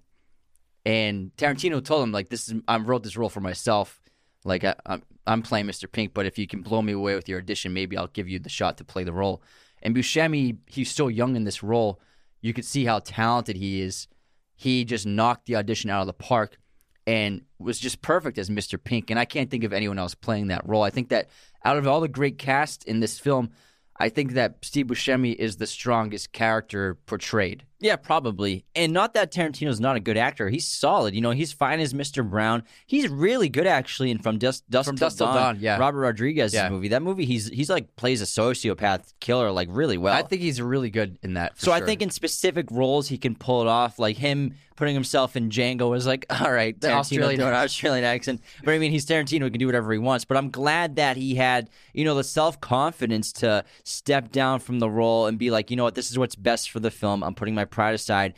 [0.85, 4.01] and Tarantino told him like this is I wrote this role for myself.
[4.45, 5.91] Like I, I'm I'm playing Mr.
[5.91, 8.39] Pink, but if you can blow me away with your audition, maybe I'll give you
[8.39, 9.43] the shot to play the role.
[9.83, 12.01] And Buscemi, he's so young in this role,
[12.41, 14.09] you could see how talented he is.
[14.55, 16.59] He just knocked the audition out of the park
[17.07, 18.83] and was just perfect as Mr.
[18.83, 19.11] Pink.
[19.11, 20.83] And I can't think of anyone else playing that role.
[20.83, 21.29] I think that
[21.65, 23.51] out of all the great cast in this film,
[23.99, 27.65] I think that Steve Buscemi is the strongest character portrayed.
[27.83, 28.65] Yeah, probably.
[28.75, 30.49] And not that Tarantino's not a good actor.
[30.49, 31.15] He's solid.
[31.15, 32.29] You know, he's fine as Mr.
[32.29, 32.63] Brown.
[32.87, 35.37] He's really good actually in From Dust, Dust From Till Dusk Till Dawn.
[35.37, 35.77] Dawn, yeah.
[35.79, 36.69] Robert Rodriguez's Yeah.
[36.71, 36.89] movie.
[36.89, 40.15] That movie he's he's like plays a sociopath killer like really well.
[40.15, 41.57] I think he's really good in that.
[41.59, 43.99] for so I think in specific roles he can pull it off.
[43.99, 47.55] Like him putting himself in Django was like, all right, The Tarantino Australian doing an
[47.55, 48.41] Australian accent.
[48.65, 50.25] But I mean, he's Tarantino; he can do whatever he wants.
[50.25, 54.79] But I'm glad that he had, you know, the self confidence to step down from
[54.79, 57.23] the role and be like, you know what, this is what's best for the film.
[57.23, 58.35] I'm putting my pride aside.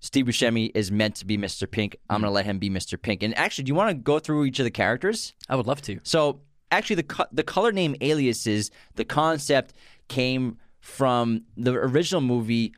[0.00, 1.70] Steve Buscemi is meant to be Mr.
[1.70, 1.96] Pink.
[2.10, 2.22] I'm Mm.
[2.24, 3.00] going to let him be Mr.
[3.00, 3.22] Pink.
[3.22, 5.32] And actually, do you want to go through each of the characters?
[5.48, 6.00] I would love to.
[6.02, 6.40] So
[6.72, 9.72] actually, the co- the color name aliases, the concept
[10.08, 12.74] came from the original movie,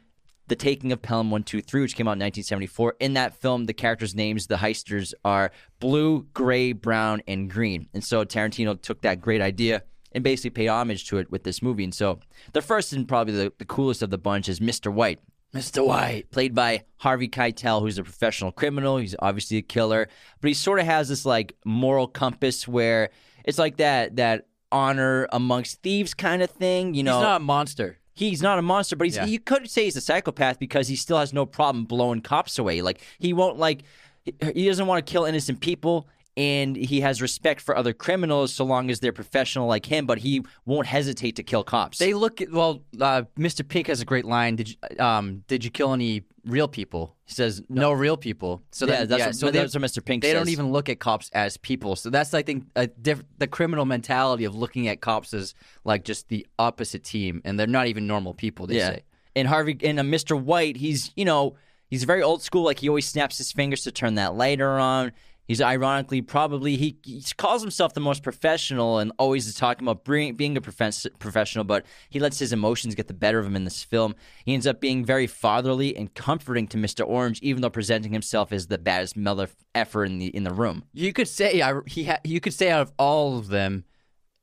[0.48, 2.96] The Taking of Pelham One Two Three, which came out in 1974.
[3.00, 7.88] In that film, the characters' names, the heisters, are blue, gray, brown, and green.
[7.94, 11.62] And so Tarantino took that great idea and basically paid homage to it with this
[11.62, 11.84] movie.
[11.84, 12.20] And so
[12.52, 14.92] the first and probably the, the coolest of the bunch is Mr.
[14.92, 15.20] White
[15.54, 15.86] Mr.
[15.86, 16.30] White.
[16.30, 18.96] played by Harvey Keitel, who's a professional criminal.
[18.98, 20.08] He's obviously a killer,
[20.40, 23.10] but he sort of has this like moral compass where
[23.44, 26.94] it's like that that honor amongst thieves kind of thing.
[26.94, 27.98] You know, He's not a monster.
[28.12, 29.26] he's not a monster, but he's Yeah.
[29.26, 32.82] you could say he's a psychopath because he still has no problem blowing cops away.
[32.82, 33.82] Like he won't like
[34.24, 36.08] he- he doesn't want to kill innocent people.
[36.36, 40.18] And he has respect for other criminals so long as they're professional like him, but
[40.18, 41.98] he won't hesitate to kill cops.
[41.98, 42.82] They look at well.
[43.00, 43.66] Uh, Mr.
[43.66, 44.56] Pink has a great line.
[44.56, 47.14] Did you, um, did you kill any real people?
[47.24, 48.62] He says no, real people.
[48.72, 50.04] So Yeah, that, that's yeah, what- so that's they, what Mr.
[50.04, 51.94] Pink They don't even look at cops as people.
[51.94, 56.02] So that's I think a diff- the criminal mentality of looking at cops as like
[56.04, 58.66] just the opposite team, and they're not even normal people.
[58.66, 59.02] They say.
[59.36, 60.40] And Harvey and uh, Mr.
[60.40, 61.54] White, he's you know
[61.88, 62.64] he's very old school.
[62.64, 65.12] Like he always snaps his fingers to turn that lighter on.
[65.46, 70.02] He's ironically probably he, he calls himself the most professional and always is talking about
[70.02, 73.54] bring, being a profes- professional, but he lets his emotions get the better of him
[73.54, 74.14] in this film.
[74.44, 77.06] He ends up being very fatherly and comforting to Mr.
[77.06, 80.84] Orange, even though presenting himself as the baddest mother effer in the in the room.
[80.94, 83.84] You could say I, he ha, you could say out of all of them,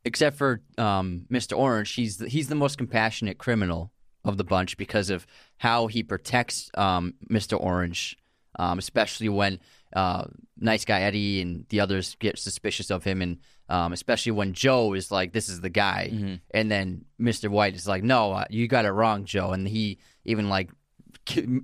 [0.05, 1.57] except for um, Mr.
[1.57, 3.91] Orange, he's the, he's the most compassionate criminal
[4.23, 5.25] of the bunch because of
[5.57, 7.59] how he protects um, Mr.
[7.59, 8.17] Orange,
[8.59, 9.59] um, especially when
[9.93, 10.25] uh,
[10.59, 13.37] nice guy Eddie and the others get suspicious of him, and
[13.69, 16.09] um, especially when Joe is like, "This is the guy,"
[16.51, 17.49] and then Mr.
[17.49, 20.69] White is like, "No, uh, you got it wrong, Joe," and he even like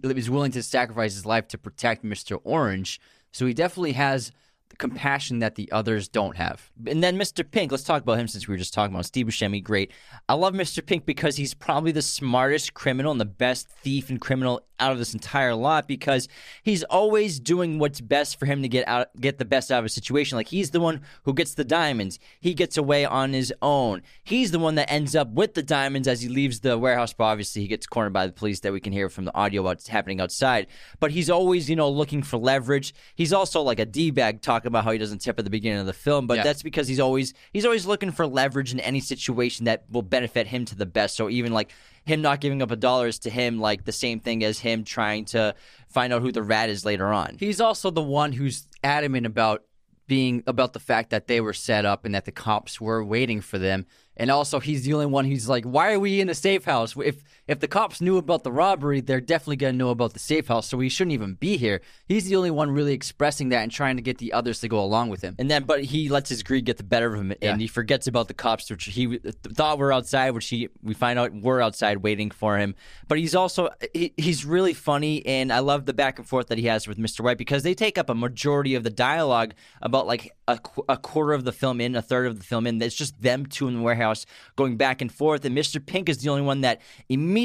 [0.04, 2.40] is willing to sacrifice his life to protect Mr.
[2.44, 3.00] Orange.
[3.32, 4.32] So he definitely has
[4.78, 6.70] compassion that the others don't have.
[6.86, 7.50] And then Mr.
[7.50, 9.64] Pink, let's talk about him since we were just talking about Steve Buscemi.
[9.64, 9.92] Great.
[10.30, 10.86] I love Mr.
[10.86, 14.98] Pink because he's probably the smartest criminal and the best thief and criminal out of
[14.98, 16.28] this entire lot because
[16.62, 19.86] he's always doing what's best for him to get out get the best out of
[19.86, 20.36] a situation.
[20.36, 22.20] Like he's the one who gets the diamonds.
[22.40, 24.04] He gets away on his own.
[24.24, 27.14] He's the one that ends up with the diamonds as he leaves the warehouse.
[27.14, 29.64] But obviously he gets cornered by the police that we can hear from the audio
[29.64, 30.68] what's happening outside.
[31.00, 32.94] But he's always, you know, looking for leverage.
[33.16, 35.80] He's also like a D bag talking about how he doesn't tip at the beginning
[35.80, 36.44] of the film, but Yeah.
[36.44, 40.48] that's because he's always he's always looking for leverage in any situation that will benefit
[40.48, 41.16] him to the best.
[41.16, 41.72] So even like
[42.06, 44.84] him not giving up a dollar is to him like the same thing as him
[44.84, 45.54] trying to
[45.90, 47.38] find out who the rat is later on.
[47.40, 49.64] He's also the one who's adamant about
[50.08, 53.42] being about the fact that they were set up and that the cops were waiting
[53.42, 53.86] for them.
[54.16, 56.96] And also, he's the only one who's like, "Why are we in a safe house?
[56.98, 60.48] If if the cops knew about the robbery, they're definitely gonna know about the safe
[60.48, 60.68] house.
[60.68, 63.96] So we shouldn't even be here." He's the only one really expressing that and trying
[63.96, 65.36] to get the others to go along with him.
[65.40, 67.52] And then, but he lets his greed get the better of him, Yeah.
[67.52, 69.20] and he forgets about the cops, which he
[69.56, 72.76] thought were outside, which he we find out were outside waiting for him.
[73.08, 76.58] But he's also he, he's really funny, and I love the back and forth that
[76.58, 77.22] he has with Mr.
[77.22, 80.98] White because they take up a majority of the dialogue about like a, qu- a
[80.98, 82.82] quarter of the film in, a third of the film in.
[82.82, 85.84] It's just them two in the warehouse going back and forth, and Mr.
[85.86, 87.37] Pink is the only one that immediately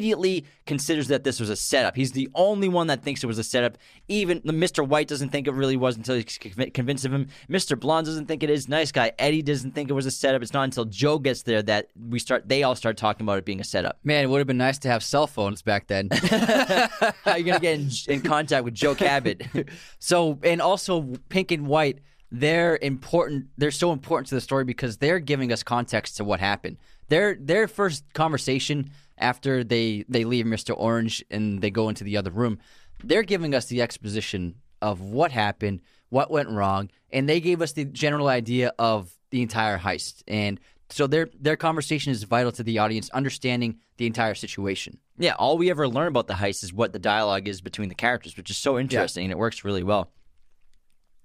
[0.66, 1.96] considers that this was a setup.
[1.96, 3.78] He's the only one that thinks it was a setup.
[4.08, 4.86] Even the Mr.
[4.86, 7.28] White doesn't think it really was until he's convinced of him.
[7.48, 7.78] Mr.
[7.78, 8.68] Blonde doesn't think it is.
[8.68, 10.42] Nice guy Eddie doesn't think it was a setup.
[10.42, 12.48] It's not until Joe gets there that we start.
[12.48, 13.98] They all start talking about it being a setup.
[14.04, 16.08] Man, it would have been nice to have cell phones back then.
[16.12, 19.42] How are you gonna get in, in contact with Joe Cabot?
[19.98, 22.00] So, and also Pink and White,
[22.30, 23.46] they're important.
[23.58, 26.78] They're so important to the story because they're giving us context to what happened.
[27.08, 28.90] Their their first conversation
[29.22, 30.74] after they they leave Mr.
[30.76, 32.58] Orange and they go into the other room,
[33.02, 35.80] they're giving us the exposition of what happened,
[36.10, 40.22] what went wrong, and they gave us the general idea of the entire heist.
[40.28, 44.98] And so their their conversation is vital to the audience understanding the entire situation.
[45.18, 47.94] yeah, all we ever learn about the heist is what the dialogue is between the
[47.94, 50.10] characters, which is so interesting and it works really well.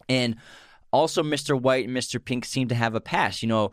[0.08, 0.36] And
[0.94, 1.60] also, Mr.
[1.60, 2.24] White and Mr.
[2.24, 3.42] Pink seem to have a past.
[3.42, 3.72] You know,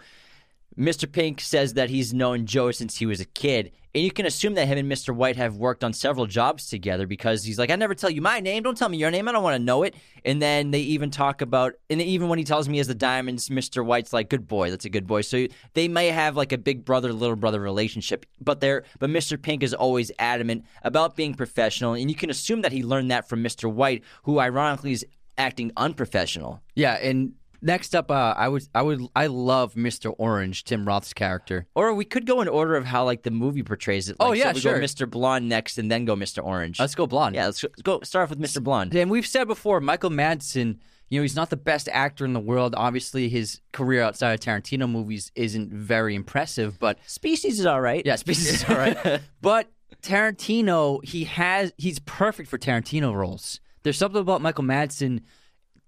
[0.79, 1.11] Mr.
[1.11, 3.73] Pink says that he's known Joe since he was a kid.
[3.95, 5.15] And you can assume that him and Mr.
[5.15, 8.41] White have worked on several jobs together because he's like, I never tell you my
[8.41, 8.65] name.
[8.65, 9.29] Don't tell me your name.
[9.29, 9.95] I don't want to know it.
[10.25, 13.51] And then they even talk about, and even when he tells me as the diamonds,
[13.51, 13.85] Mr.
[13.85, 14.71] White's like, good boy.
[14.71, 15.21] That's a good boy.
[15.21, 18.27] So they may have like a big brother, little brother relationship.
[18.41, 19.41] But they're, but Mr.
[19.41, 21.95] Pink is always adamant about being professional.
[21.95, 23.73] And you can assume that he learned that from Mr.
[23.73, 25.07] White, who ironically is
[25.39, 26.61] acting unprofessional.
[26.75, 27.35] Yeah, and
[27.65, 30.15] next up, uh, I would I would I love Mr.
[30.19, 31.67] Orange, Tim Roth's character.
[31.75, 34.21] Or we could go in order of how like the movie portrays it.
[34.21, 34.79] Like, Oh, yeah, so we sure.
[34.79, 35.11] Go Mr.
[35.11, 36.45] Blonde next, and then go Mr.
[36.45, 36.79] Orange.
[36.79, 37.35] Let's go blonde.
[37.35, 38.63] yeah, let's go- let's go start off with Mr.
[38.63, 38.95] Blonde.
[38.95, 40.79] And we've said before, Michael Madsen,
[41.11, 42.75] you know, he's not the best actor in the world.
[42.77, 48.05] Obviously, his career outside of Tarantino movies isn't very impressive, but Species is all right.
[48.07, 49.21] yeah, Species is all right.
[49.43, 49.71] But
[50.03, 53.61] Tarantino, he has he's perfect for Tarantino roles.
[53.83, 55.21] There's something about Michael Madsen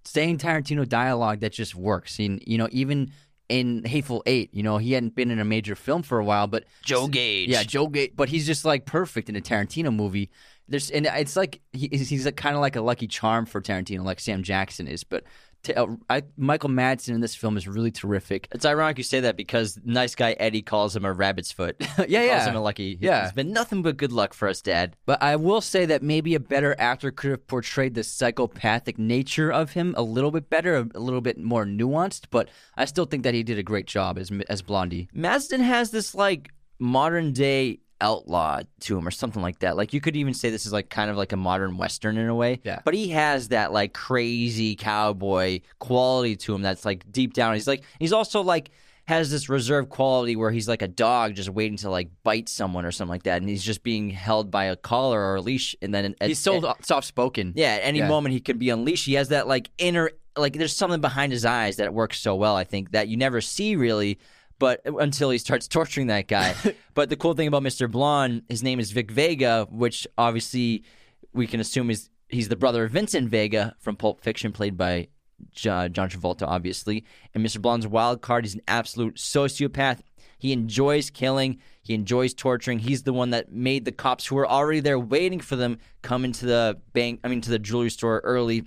[0.06, 2.18] saying Tarantino dialogue that just works.
[2.18, 3.12] And you know, even
[3.48, 6.46] in Hateful Eight, you know, he hadn't been in a major film for a while,
[6.46, 7.48] but Joe Gage.
[7.48, 10.30] yeah, Joe Gage, but he's just like perfect in a Tarantino movie.
[10.68, 14.02] There's and it's like he, he's like, kind of like a lucky charm for Tarantino,
[14.04, 15.04] like Sam Jackson is.
[15.04, 15.24] But
[15.70, 18.48] Uh, I, Michael Madsen in this film is really terrific.
[18.52, 21.76] It's ironic you say that because nice guy Eddie calls him a rabbit's foot.
[22.08, 22.50] Yeah, calls yeah.
[22.50, 22.98] him a lucky.
[23.00, 23.24] Yeah.
[23.24, 24.96] It's been nothing but good luck for us, Dad.
[25.06, 29.50] But I will say that maybe a better actor could have portrayed the psychopathic nature
[29.50, 32.26] of him a little bit better, a, a little bit more nuanced.
[32.30, 35.08] But I still think that he did a great job as as Blondie.
[35.14, 39.76] Madsen has this like modern day outlaw to him or something like that.
[39.76, 42.28] Like you could even say this is like kind of like a modern western in
[42.28, 42.60] a way.
[42.64, 42.80] Yeah.
[42.84, 47.54] But he has that like crazy cowboy quality to him that's like deep down.
[47.54, 48.70] He's like he's also like
[49.08, 52.84] has this reserved quality where he's like a dog just waiting to like bite someone
[52.84, 55.76] or something like that and he's just being held by a collar or a leash
[55.80, 57.52] and then at, He's so soft spoken.
[57.54, 58.08] yeah, at any Yeah.
[58.08, 59.06] moment he could be unleashed.
[59.06, 62.56] He has that like inner like there's something behind his eyes that works so well.
[62.56, 64.18] I think that you never see really,
[64.58, 66.54] but until he starts torturing that guy.
[66.94, 67.90] but the cool thing about Mr.
[67.90, 70.84] Blonde, his name is Vic Vega, which obviously
[71.32, 75.08] we can assume is he's the brother of Vincent Vega from Pulp Fiction, played by
[75.52, 77.04] John, Travolta, obviously.
[77.34, 77.60] And Mr.
[77.60, 80.00] Blonde's wild card, he's an absolute sociopath.
[80.38, 81.60] He enjoys killing.
[81.82, 82.80] He enjoys torturing.
[82.80, 86.24] He's the one that made the cops who were already there waiting for them come
[86.24, 87.20] into the bank.
[87.24, 88.64] I mean, to the jewelry store early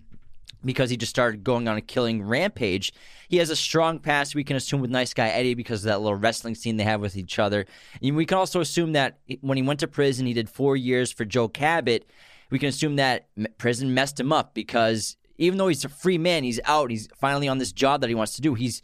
[0.64, 2.94] because he just started going on a killing rampage.
[3.28, 6.02] He has a strong past, we can assume, with Nice Guy Eddie because of that
[6.02, 7.66] little wrestling scene they have with each other.
[8.02, 11.12] And we can also assume that when he went to prison, he did four years
[11.12, 12.10] for Joe Cabot.
[12.50, 16.44] We can assume that prison messed him up because even though he's a free man,
[16.44, 18.56] he's out, he's finally on this job that he wants to do.
[18.56, 18.82] He's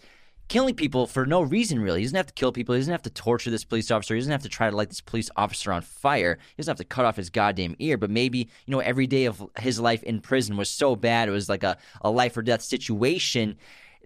[0.47, 1.99] killing people for no reason, really.
[1.99, 2.75] He doesn't have to kill people.
[2.75, 4.13] He doesn't have to torture this police officer.
[4.13, 6.37] He doesn't have to try to light this police officer on fire.
[6.55, 7.97] He doesn't have to cut off his goddamn ear.
[7.97, 11.27] But maybe, you know, every day of his life in prison was so bad.
[11.27, 13.57] It was like a, a life or death situation.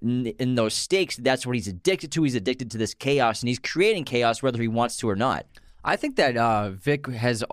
[0.02, 2.24] In, those stakes, that's what he's addicted to.
[2.24, 5.46] He's addicted to this chaos, and he's creating chaos whether he wants to or not.
[5.84, 7.44] I think that uh, Vic has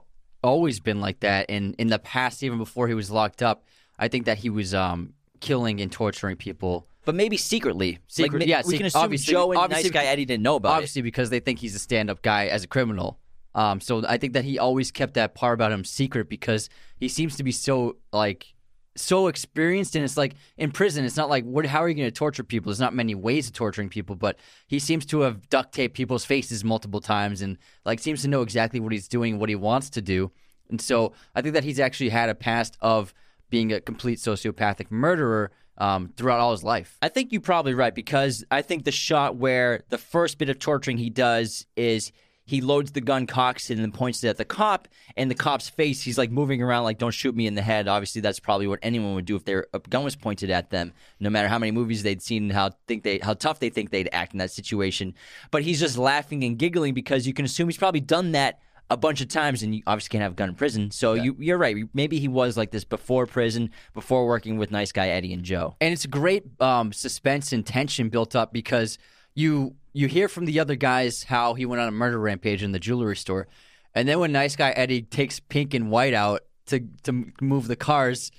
[0.45, 3.65] always been like that, and in the past, even before he was locked up,
[3.99, 6.87] I think that he was um, killing and torturing people.
[7.07, 8.01] But maybe secretly.
[8.09, 10.43] Secret- like, yeah, we sec- can assume obviously- Joe and obviously Nice Guy Eddie didn't
[10.43, 13.19] know about Obviously, because they think he's a stand-up guy as a criminal.
[13.55, 17.09] Um, so I think that he always kept that part about him secret because he
[17.09, 18.53] seems to be so like
[18.97, 21.65] so experienced, and it's like in prison, it's not like what?
[21.65, 22.71] How are you going to torture people?
[22.71, 26.25] There's not many ways of torturing people, but he seems to have duct taped people's
[26.25, 29.91] faces multiple times, and like seems to know exactly what he's doing, what he wants
[29.91, 30.33] to do,
[30.69, 33.15] and so I think that he's actually had a past of
[33.49, 36.99] being a complete sociopathic murderer um, throughout all his life.
[37.03, 40.59] I think you're probably right because I think the shot where the first bit of
[40.59, 42.13] torturing he does is
[42.47, 44.87] he loads the gun, cocks it, and then points it at the cop.
[45.17, 47.89] And the cop's face, he's like moving around, like "Don't shoot me in the head."
[47.89, 50.93] Obviously, that's probably what anyone would do if their gun was pointed at them.
[51.19, 53.91] No matter how many movies they'd seen, and how think they how tough they think
[53.91, 55.15] they'd act in that situation.
[55.51, 58.97] But he's just laughing and giggling because you can assume he's probably done that a
[58.97, 60.91] bunch of times, and you obviously can't have a gun in prison.
[60.91, 61.77] So you, you're right.
[61.93, 65.77] Maybe he was like this before prison, before working with nice guy Eddie and Joe.
[65.81, 68.99] and it's a great um, suspense and tension built up because
[69.35, 72.73] you you hear from the other guys how he went on a murder rampage in
[72.73, 73.49] the jewelry store,
[73.95, 77.77] and then when nice guy Eddie takes pink and white out to to move the
[77.77, 78.31] cars,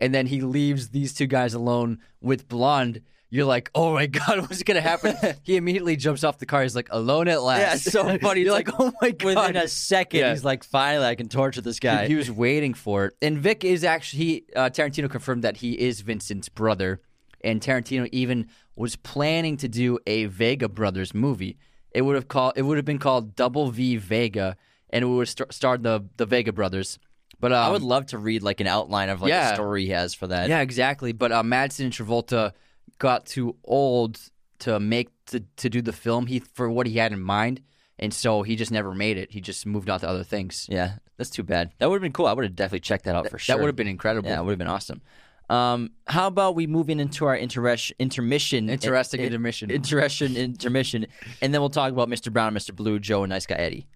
[0.00, 3.00] and then he leaves these two guys alone with blonde.
[3.34, 5.16] You're like, oh my god, what's gonna happen?
[5.42, 6.62] he immediately jumps off the car.
[6.62, 7.60] He's like, alone at last.
[7.60, 8.42] Yeah, it's so funny.
[8.42, 9.24] You're like, oh my god.
[9.24, 10.30] Within a second, Yeah.
[10.30, 12.02] he's like, finally, I can torture this guy.
[12.02, 13.14] He, he was waiting for it.
[13.20, 17.00] And Vic is actually he, uh, Tarantino confirmed that he is Vincent's brother,
[17.42, 21.58] and Tarantino even was planning to do a Vega brothers movie.
[21.90, 24.56] It would have called it would have been called Double V Vega,
[24.90, 27.00] and it would have star- starred the the Vega brothers.
[27.40, 29.48] But um, I would love to read like an outline of like Yeah.
[29.50, 30.48] the story he has for that.
[30.48, 31.10] yeah, exactly.
[31.12, 32.52] But uh, Madsen and Travolta
[32.98, 34.20] got too old
[34.60, 37.60] to make to, to do the film he for what he had in mind,
[37.98, 39.30] and so he just never made it.
[39.32, 40.66] He just moved on to other things.
[40.70, 41.72] Yeah, that's too bad.
[41.78, 42.26] That would have been cool.
[42.26, 43.56] I would have definitely checked that out for sure.
[43.56, 44.28] That would have been incredible.
[44.28, 45.02] Yeah, it would have been awesome.
[45.50, 48.70] Um, how about we moving into our interres- intermission?
[48.70, 49.70] Interesting in- intermission.
[49.70, 51.06] Intermission, intermission,
[51.42, 52.32] and then we'll talk about Mr.
[52.32, 52.74] Brown, Mr.
[52.74, 53.86] Blue, Joe, and Nice Guy Eddie.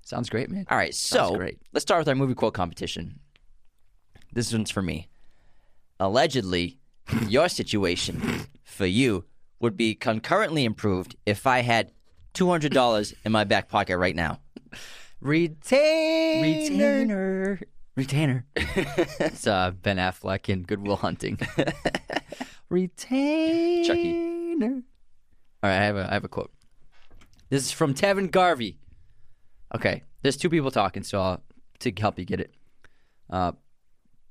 [0.00, 0.66] Sounds great, man.
[0.70, 1.58] All right, so great.
[1.72, 3.20] let's start with our movie quote competition.
[4.32, 5.08] This one's for me.
[6.00, 6.78] Allegedly,
[7.28, 9.24] your situation for you
[9.60, 11.92] would be concurrently improved if I had
[12.32, 14.40] two hundred dollars in my back pocket right now.
[15.20, 16.42] Retainer.
[16.42, 17.60] Retainer.
[17.96, 18.44] Retainer.
[18.56, 21.38] it's uh, Ben Affleck in Good Will Hunting.
[22.68, 24.82] Retainer.
[25.62, 26.52] All right, I have a I have a quote.
[27.48, 28.78] This is from Tevin Garvey.
[29.74, 31.42] Okay, there's two people talking, so I'll,
[31.80, 32.54] to help you get it.
[33.30, 33.52] Uh,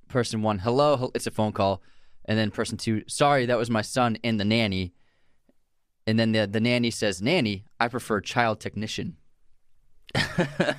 [0.09, 1.81] person one, hello, hel- it's a phone call,
[2.25, 4.93] and then person two, sorry, that was my son and the nanny.
[6.05, 9.17] And then the the nanny says, nanny, I prefer child technician.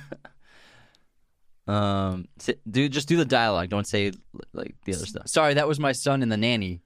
[1.67, 2.27] Um,
[2.69, 3.69] do just do the dialogue.
[3.69, 4.11] Don't say
[4.53, 5.27] like the other stuff.
[5.27, 6.81] Sorry, that was my son and the nanny.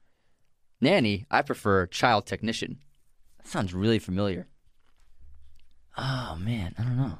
[0.80, 2.78] Nanny, I prefer child technician.
[3.36, 4.48] That sounds really familiar.
[5.98, 7.18] Oh man, I don't know.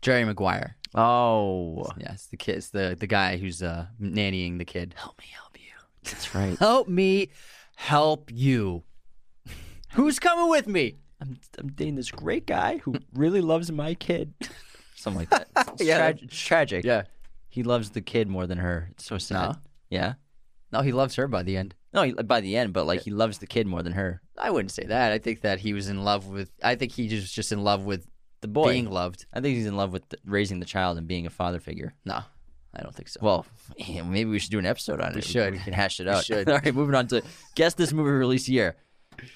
[0.00, 0.76] Jerry Maguire.
[0.94, 2.56] Oh, Yeah, the kid.
[2.56, 4.94] It's the the guy who's uh, nannying the kid.
[4.96, 5.51] help me help.
[6.04, 6.58] That's right.
[6.58, 7.30] Help me,
[7.76, 8.82] help you.
[9.94, 10.96] Who's coming with me?
[11.20, 14.34] I'm I'm dating this great guy who really loves my kid.
[14.96, 15.48] Something like that.
[15.74, 16.12] It's, Yeah.
[16.12, 16.84] trag- it's tragic.
[16.84, 17.02] Yeah.
[17.48, 18.88] He loves the kid more than her.
[18.92, 19.50] It's so sad.
[19.50, 19.56] No.
[19.90, 20.14] Yeah.
[20.72, 21.74] No, he loves her by the end.
[21.92, 24.22] No, he, by the end, but like he loves the kid more than her.
[24.38, 25.12] I wouldn't say that.
[25.12, 26.50] I think that he was in love with.
[26.62, 28.06] I think he was just in love with
[28.40, 28.72] The boy.
[28.72, 29.26] being loved.
[29.34, 31.92] I think he's in love with the, raising the child and being a father figure.
[32.06, 32.20] No,
[32.74, 33.20] I don't think so.
[33.22, 33.46] Well,
[33.78, 35.16] maybe we should do an episode on it.
[35.16, 35.52] We should.
[35.52, 36.24] We can hash it We out.
[36.24, 36.48] should.
[36.50, 37.22] All right, moving on to
[37.54, 38.76] guess this movie release year.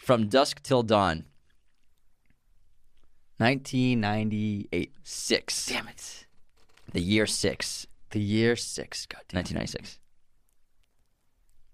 [0.03, 1.25] From dusk till dawn.
[3.39, 4.93] 1998.
[5.03, 5.67] Six.
[5.67, 6.27] Damn it.
[6.93, 7.87] The year six.
[8.11, 9.07] The year six.
[9.07, 9.39] God damn.
[9.41, 9.99] 1996.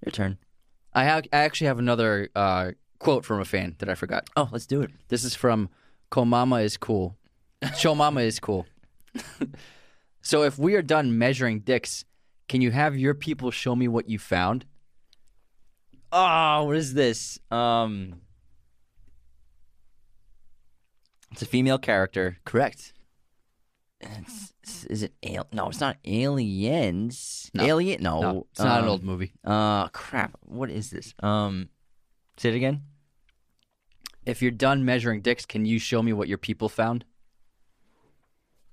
[0.04, 0.38] Your turn.
[0.92, 4.28] I, ha- I actually have another uh, quote from a fan that I forgot.
[4.36, 4.90] Oh, let's do it.
[5.08, 5.68] This is from
[6.10, 7.16] Komama is cool.
[7.78, 8.66] Show Mama is cool.
[10.22, 12.04] so if we are done measuring dicks,
[12.48, 14.64] can you have your people show me what you found?
[16.10, 17.38] Oh, what is this?
[17.50, 18.20] Um,
[21.30, 22.38] it's a female character.
[22.44, 22.92] Correct.
[24.00, 27.50] It's, is it al- No, it's not aliens.
[27.54, 27.64] No.
[27.64, 28.02] Alien?
[28.02, 29.32] No, No, it's not an Um, old movie.
[29.44, 30.36] Uh, crap.
[30.42, 31.14] What is this?
[31.22, 31.68] Um,
[32.36, 32.82] say it again.
[34.26, 37.04] If you're done measuring dicks, can you show me what your people found?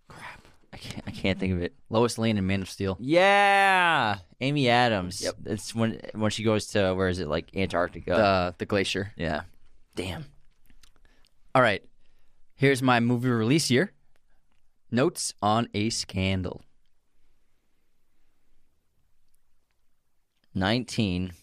[0.08, 0.47] Crap.
[0.74, 1.06] I can't.
[1.20, 1.74] Can't think of it.
[1.89, 2.95] Lois Lane and Man of Steel.
[2.99, 5.22] Yeah, Amy Adams.
[5.22, 5.36] Yep.
[5.47, 8.11] It's when when she goes to where is it like Antarctica?
[8.11, 9.11] The the glacier.
[9.17, 9.41] yeah.
[9.95, 10.26] Damn.
[11.53, 11.84] All right.
[12.55, 13.91] Here's my movie release year.
[14.91, 16.61] Notes on a scandal.
[20.55, 21.34] Nineteen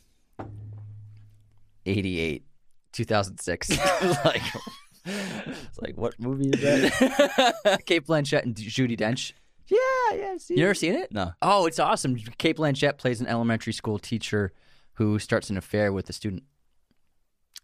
[1.84, 2.44] eighty-eight.
[2.92, 3.70] 2006.
[4.24, 4.40] like,
[5.04, 7.82] it's like what movie is that?
[7.86, 9.32] Cate Blanchett and Judi Dench.
[9.68, 9.78] Yeah,
[10.14, 10.30] yeah.
[10.34, 10.66] I've seen You it.
[10.66, 11.12] never seen it?
[11.12, 11.32] No.
[11.42, 12.16] Oh, it's awesome.
[12.38, 14.52] Cate Blanchett plays an elementary school teacher
[14.94, 16.44] who starts an affair with a student.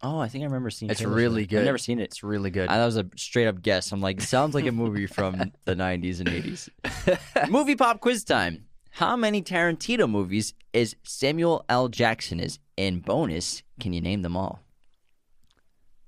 [0.01, 0.89] Oh, I think I remember seeing.
[0.89, 0.93] It.
[0.93, 1.59] It's trailers really for good.
[1.59, 2.03] I've never seen it.
[2.03, 2.67] It's really good.
[2.67, 3.91] I, that was a straight up guess.
[3.93, 7.49] I'm like, sounds like a movie from the 90s and 80s.
[7.49, 8.65] movie pop quiz time.
[8.91, 11.87] How many Tarantino movies is Samuel L.
[11.87, 13.63] Jackson is in bonus?
[13.79, 14.59] Can you name them all?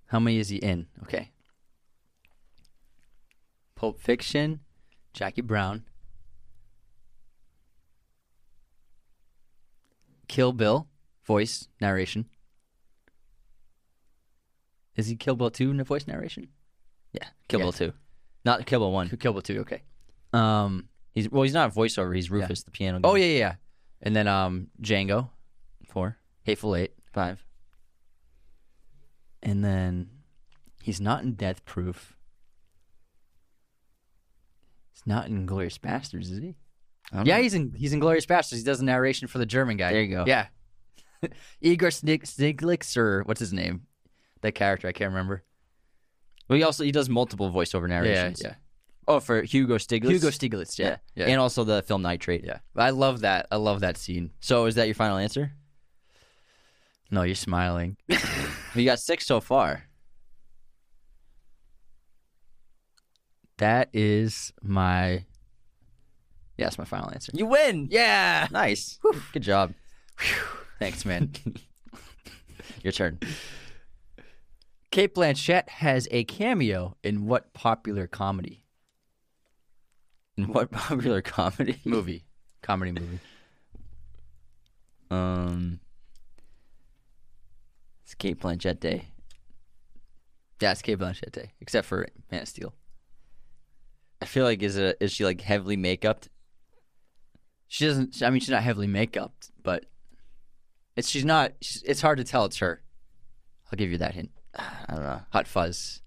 [0.08, 0.86] How many is he in?
[1.04, 1.32] Okay.
[3.76, 4.60] Pulp Fiction,
[5.16, 5.84] Jackie Brown,
[10.28, 10.88] Kill Bill,
[11.26, 12.26] voice narration.
[14.96, 16.50] Is he Kill Bill 2 in the voice narration?
[17.14, 17.64] Yeah, Kill Yeah.
[17.66, 17.94] Bill 2.
[18.44, 19.10] Not Kill Bill 1.
[19.18, 19.82] Kill Bill 2, okay.
[20.34, 22.14] Um, He's well, he's not a voiceover.
[22.14, 23.08] He's Rufus, the piano guy.
[23.08, 23.56] oh, yeah, yeah, yeah.
[24.02, 25.30] And then um, Django,
[25.88, 26.92] Four, Hateful Eight.
[27.14, 27.46] five.
[29.42, 30.10] And then
[30.82, 32.18] he's not in Death Proof.
[35.06, 36.56] He's not in Inglourious Basterds, is he?
[37.14, 37.44] Yeah, know.
[37.44, 38.58] he's in he's in Inglourious Basterds.
[38.58, 39.92] He does the narration for the German guy.
[39.94, 40.24] There you go.
[40.28, 40.48] Yeah.
[41.62, 43.84] Igor Snig- Stiglitz or what's his name?
[44.42, 45.44] That character I can't remember.
[46.50, 48.42] Well, he also he does multiple voiceover narrations.
[48.44, 48.56] Yeah,
[49.08, 50.10] Oh, for Hugo Stiglitz.
[50.10, 50.78] Hugo Stiglitz.
[50.80, 52.44] Yeah, yeah, And also the film Nitrate.
[52.44, 52.60] yeah.
[52.76, 53.48] I love that.
[53.52, 54.32] I love that scene.
[54.40, 55.52] So is that your final answer?
[57.12, 57.98] No, you're smiling.
[58.76, 59.84] We got six so far.
[63.58, 65.26] That is my.
[66.58, 67.32] Yeah, that's my final answer.
[67.36, 67.88] You win.
[67.92, 68.48] Yeah.
[68.52, 69.00] Nice.
[69.34, 69.74] Good job.
[70.80, 71.32] Thanks, man.
[72.84, 73.20] Your turn.
[74.92, 78.64] Cate Blanchett has a cameo in what popular comedy
[80.38, 82.24] In what popular comedy movie?
[82.62, 83.20] Comedy movie.
[85.12, 85.80] Um,
[88.04, 89.10] it's Cate Blanchett Day.
[90.62, 92.74] Yeah, it's Cate Blanchett day, except for Man of Steel.
[94.22, 96.28] I feel like is it is she like heavily makeuped?
[97.68, 98.22] She doesn't.
[98.22, 99.86] I mean, she's not heavily makeup, but
[100.96, 101.54] it's she's not.
[101.62, 102.82] She's, it's hard to tell it's her.
[103.72, 104.32] I'll give you that hint.
[104.56, 105.22] I don't know.
[105.32, 106.02] Hot Fuzz.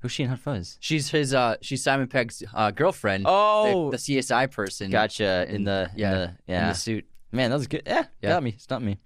[0.00, 0.76] Who's she in Hot Fuzz?
[0.80, 1.32] She's his.
[1.34, 3.24] Uh, she's Simon Pegg's uh, girlfriend.
[3.26, 4.90] Oh, the, the CSI person.
[4.90, 5.46] gotcha.
[5.48, 6.62] In the in yeah, the, yeah.
[6.62, 7.06] in the suit.
[7.32, 7.82] Man, that was good.
[7.86, 8.28] Yeah, Yeah.
[8.30, 8.54] got me.
[8.58, 8.98] Stumped me.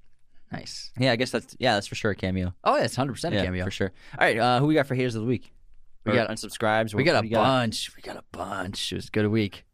[0.52, 0.90] Nice.
[0.98, 2.54] Yeah, I guess that's yeah, that's for sure a cameo.
[2.64, 3.64] Oh, yeah, it's hundred percent a yeah, cameo.
[3.64, 3.92] for sure.
[4.18, 5.52] All right, uh, who we got for haters of the week?
[6.08, 6.94] We got- unsubscribes.
[6.94, 7.90] We got a you bunch.
[7.96, 8.92] We got a bunch.
[8.92, 9.64] It was a good week.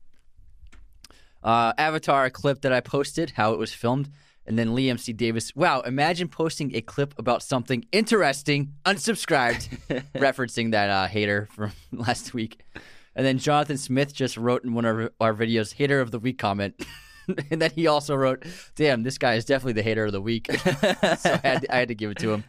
[1.42, 4.08] Uh, Avatar clip that I posted, how it was filmed,
[4.46, 5.12] and then Liam C.
[5.12, 5.54] Davis.
[5.54, 9.68] Wow, imagine posting a clip about something interesting, unsubscribed,
[10.14, 12.60] referencing that uh, hater from last week.
[13.14, 16.38] And then Jonathan Smith just wrote in one of our videos, hater of the week
[16.38, 16.74] comment.
[17.50, 20.50] and then he also wrote, damn, this guy is definitely the hater of the week.
[20.50, 22.44] so I had, to, I had to give it to him.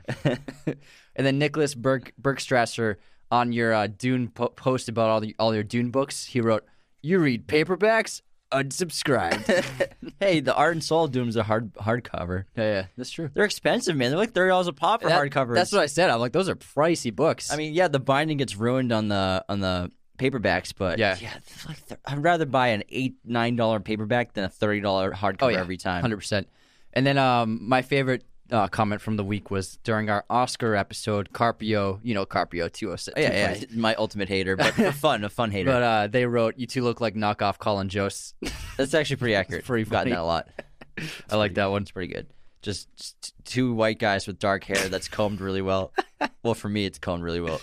[1.16, 2.96] and then Nicholas Berg, Bergstrasser
[3.32, 6.66] on your uh, Dune po- post about all the all your Dune books, he wrote,
[7.02, 8.22] "You read paperbacks?
[8.52, 12.46] Unsubscribed." Hey, the Art and Soul Dune's a hard hardcover.
[12.56, 13.30] yeah, yeah, that's true.
[13.34, 14.12] They're expensive, man.
[14.12, 15.56] They're like thirty dollars a pop for That- hardcovers.
[15.56, 16.10] That's what I said.
[16.10, 17.52] I'm like, those are pricey books.
[17.52, 21.18] I mean, yeah, the binding gets ruined on the on the paperbacks, but Yeah.
[21.20, 21.34] yeah,
[21.68, 25.38] like th- I'd rather buy an eight nine dollar paperback than a thirty dollar hardcover
[25.42, 26.02] oh yeah, every time.
[26.02, 26.48] hundred percent.
[26.94, 31.34] And then um, my favorite uh, comment from the week was during our Oscar episode,
[31.34, 32.00] Carpio.
[32.04, 33.14] You know, Carpio two oh six.
[33.18, 35.72] Oh, yeah, yeah, my ultimate hater, but a fun, a fun hater.
[35.72, 38.36] But uh, they wrote, "You two look like knockoff Colin Jost."
[38.78, 39.66] That's actually pretty accurate.
[39.66, 40.50] pretty We've gotten that a lot.
[41.30, 41.82] I like that one.
[41.84, 42.28] It's pretty good.
[42.62, 45.94] Just, just two white guys with dark hair that's combed really well.
[46.42, 47.62] well, for me, it's combed really well.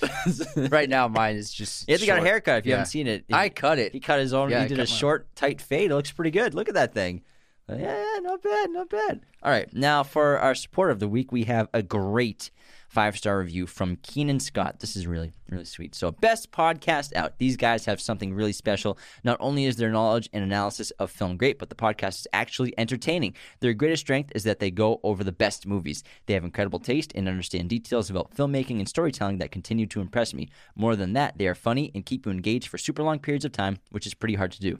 [0.57, 1.91] Right now, mine is just.
[1.91, 2.59] Anthony got a haircut.
[2.59, 2.77] If you Yeah.
[2.77, 3.93] haven't seen it, I cut it.
[3.93, 4.51] He cut his own.
[4.51, 5.91] Yeah, he did a short, tight fade.
[5.91, 6.55] It looks pretty good.
[6.55, 7.23] Look at that thing.
[7.69, 9.21] Yeah, yeah, not bad, not bad.
[9.43, 12.51] All right, now for our support of the week, we have a great
[12.89, 14.81] five star review from Keenan Scott.
[14.81, 15.95] This is really, really sweet.
[15.95, 17.39] So, best podcast out.
[17.39, 18.99] These guys have something really special.
[19.25, 22.75] Not only is their knowledge and analysis of film great, but the podcast is actually
[22.77, 23.35] entertaining.
[23.61, 26.05] Their greatest strength is that they go over the best movies.
[26.27, 30.35] They have incredible taste and understand details about filmmaking and storytelling that continue to impress
[30.35, 30.49] me.
[30.77, 33.53] More than that, they are funny and keep you engaged for super long periods of
[33.53, 34.79] time, which is pretty hard to do.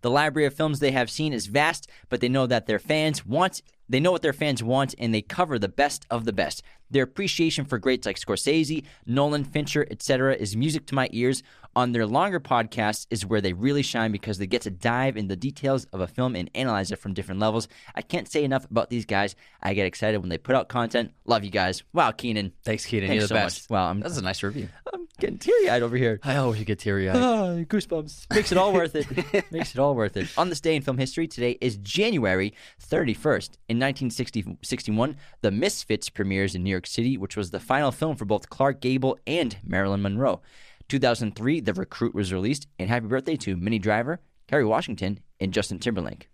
[0.00, 3.24] The library of films they have seen is vast, but they know that their fans
[3.24, 6.62] want they know what their fans want and they cover the best of the best.
[6.90, 10.34] Their appreciation for greats like Scorsese, Nolan, Fincher, etc.
[10.34, 11.42] is music to my ears.
[11.76, 15.28] On their longer podcasts is where they really shine because they get to dive in
[15.28, 17.68] the details of a film and analyze it from different levels.
[17.94, 19.36] I can't say enough about these guys.
[19.62, 21.12] I get excited when they put out content.
[21.24, 21.84] Love you guys.
[21.92, 22.52] Wow, Keenan.
[22.64, 22.84] Thanks.
[22.84, 23.70] Thanks You're the so best.
[23.70, 23.76] much.
[23.78, 24.68] Wow, I'm, That's a nice review.
[24.92, 26.18] I'm getting teary eyed over here.
[26.24, 27.16] I always get teary eyed.
[27.16, 28.34] Ah, goosebumps.
[28.34, 29.06] Makes it all worth it.
[29.52, 30.26] Makes it all worth it.
[30.36, 33.50] On this day in film history, today is January 31st.
[33.68, 38.24] In 1961, The Misfits premieres in New York City, which was the final film for
[38.24, 40.40] both Clark Gable and Marilyn Monroe.
[40.88, 45.78] 2003, The Recruit was released, and happy birthday to Minnie Driver, Kerry Washington, and Justin
[45.78, 46.28] Timberlake.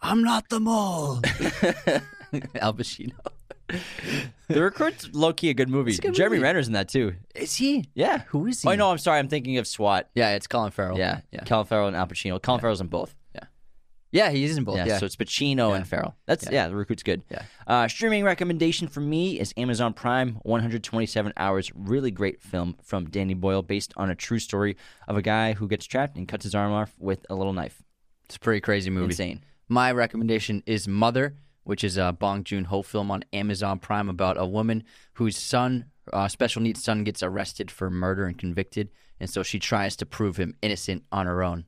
[0.00, 1.20] I'm not the mole.
[2.60, 3.12] Al Pacino.
[4.48, 5.96] The Recruit's low key a good movie.
[5.96, 6.44] good Jeremy movie.
[6.44, 7.14] Renner's in that too.
[7.34, 7.88] Is he?
[7.94, 8.22] Yeah.
[8.28, 8.74] Who is oh, he?
[8.74, 9.18] Oh, no, I'm sorry.
[9.18, 10.10] I'm thinking of SWAT.
[10.14, 10.98] Yeah, it's Colin Farrell.
[10.98, 11.20] Yeah.
[11.30, 12.40] yeah, Colin Farrell and Al Pacino.
[12.42, 13.14] Colin Farrell's in both.
[14.12, 14.30] Yeah.
[14.30, 14.76] He's in both.
[14.76, 16.14] Yeah, Yeah, so it's Pacino and Farrell.
[16.26, 16.68] That's yeah.
[16.68, 17.22] the recruit's good.
[17.30, 17.42] Yeah.
[17.66, 23.34] Uh, streaming recommendation for me is Amazon Prime, 127 hours, really great film from Danny
[23.34, 24.76] Boyle, based on a true story
[25.08, 27.82] of a guy who gets trapped and cuts his arm off with a little knife.
[28.26, 29.06] it's a pretty crazy movie.
[29.06, 29.42] Insane.
[29.68, 34.36] My recommendation is Mother, which is a Bong Joon Ho film on Amazon Prime about
[34.38, 34.84] a woman
[35.14, 38.90] whose son, uh, special needs son, gets arrested for murder and convicted,
[39.20, 41.64] and so she tries to prove him innocent on her own.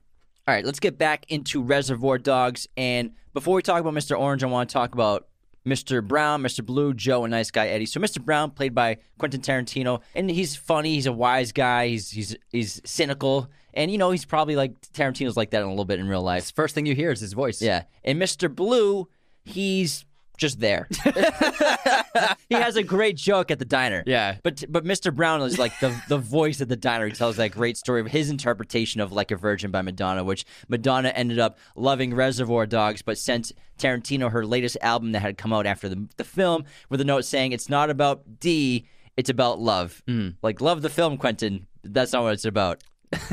[0.47, 2.69] All right, let's get back into Reservoir Dogs.
[2.77, 4.19] And before we talk about Mr.
[4.19, 5.27] Orange, I want to talk about
[5.67, 6.07] Mr.
[6.07, 6.63] Brown, Mr.
[6.63, 7.87] Blue, Joe, and Nice Guy Eddie.
[7.87, 8.23] So Mr.
[8.23, 10.97] Brown, played by Quentin Tarantino, and he's funny.
[10.97, 11.89] He's a wise guy.
[11.89, 15.71] He's he's he's cynical, and you know he's probably like Tarantino's like that in a
[15.71, 16.53] little bit in real life.
[16.55, 17.63] First thing you hear is his voice.
[17.63, 17.85] Yeah.
[18.05, 18.55] And Mr.
[18.55, 19.09] Blue,
[19.45, 20.05] he's
[20.37, 20.89] just there.
[22.49, 24.03] he has a great joke at the diner.
[24.07, 24.37] Yeah.
[24.43, 25.15] But but Mr.
[25.15, 27.07] Brown is like the the voice at the diner.
[27.07, 30.45] He tells that great story of his interpretation of Like a Virgin by Madonna, which
[30.69, 35.53] Madonna ended up loving Reservoir Dogs, but sent Tarantino her latest album that had come
[35.53, 39.61] out after the, the film with a note saying it's not about D, it's about
[39.61, 40.03] love.
[40.07, 40.31] Hmm.
[40.43, 41.67] Like love the film, Quentin.
[41.83, 42.83] That's not what it's about.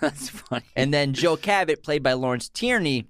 [0.00, 0.64] That's funny.
[0.76, 3.06] And then Joe Cabot, played by Lawrence Tierney,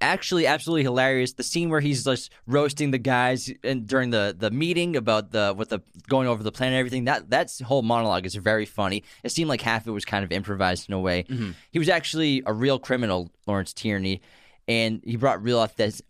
[0.00, 1.32] actually absolutely hilarious.
[1.32, 5.54] The scene where he's just roasting the guys and during the the meeting about the
[5.56, 7.04] with the going over the plan and everything.
[7.04, 9.04] That that whole monologue is very funny.
[9.24, 11.24] It seemed like half of it was kind of improvised in a way.
[11.70, 14.20] He was actually a real criminal, Lawrence Tierney,
[14.66, 15.58] and he brought real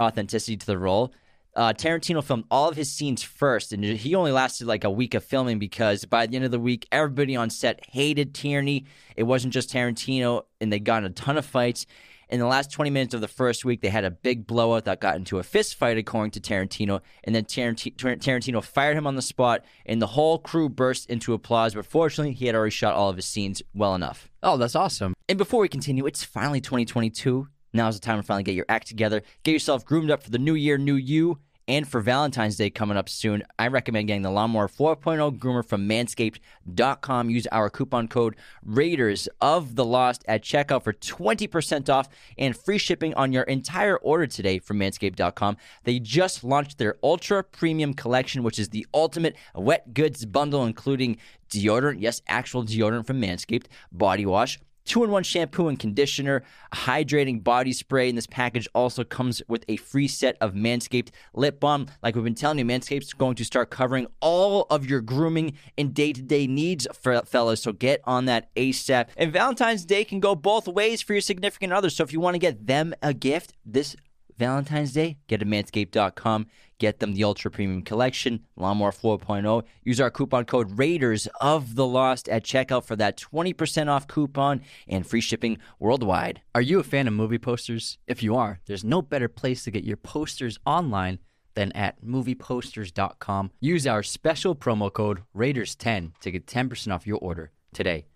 [0.01, 1.13] authenticity to the role.
[1.57, 5.15] Uh, Tarantino filmed all of his scenes first, and he only lasted like a week
[5.15, 8.85] of filming because by the end of the week, everybody on set hated Tierney.
[9.17, 11.85] It wasn't just Tarantino, and they got in a ton of fights.
[12.29, 15.01] In the last 20 minutes of the first week, they had a big blowout that
[15.01, 17.01] got into a fist fight, according to Tarantino.
[17.25, 21.33] And then Taranti- Tarantino fired him on the spot, and the whole crew burst into
[21.33, 21.75] applause.
[21.75, 24.31] But fortunately, he had already shot all of his scenes well enough.
[24.43, 25.15] Oh, that's awesome.
[25.27, 27.49] And before we continue, it's finally 2022.
[27.73, 29.23] Now's the time to finally get your act together.
[29.43, 31.39] Get yourself groomed up for the new year, new you.
[31.69, 35.87] And for Valentine's Day coming up soon, I recommend getting the Lawnmower 4.0 groomer from
[35.87, 37.29] manscaped.com.
[37.29, 42.09] Use our coupon code Raiders of the Lost at checkout for 20% off
[42.39, 45.59] and free shipping on your entire order today from manscaped.com.
[45.85, 51.19] They just launched their ultra premium collection, which is the ultimate wet goods bundle, including
[51.51, 54.59] deodorant, yes, actual deodorant from Manscaped, body wash
[54.89, 58.09] two in one shampoo and conditioner, a hydrating body spray.
[58.09, 61.87] And this package also comes with a free set of Manscaped lip balm.
[62.03, 65.95] Like we've been telling you, Manscaped's going to start covering all of your grooming and
[65.95, 67.63] day to day needs, fellas.
[67.63, 69.09] So get on that ASAP.
[69.17, 71.91] And Valentine's Day can go both ways for your significant other.
[71.91, 73.95] So if you want to get them a gift this
[74.39, 76.47] Valentine's Day, get to manscaped.com.
[76.79, 79.65] Get them the Ultra Premium Collection, Lawnmower 4.0.
[79.83, 84.63] Use our coupon code Raiders of the Lost at checkout for that 20% off coupon
[84.87, 86.41] and free shipping worldwide.
[86.55, 87.99] Are you a fan of movie posters?
[88.07, 91.19] If you are, there's no better place to get your posters online
[91.55, 93.51] than at movieposters.com.
[93.61, 98.07] Use our special promo code Raiders10 to get 10% off your order today.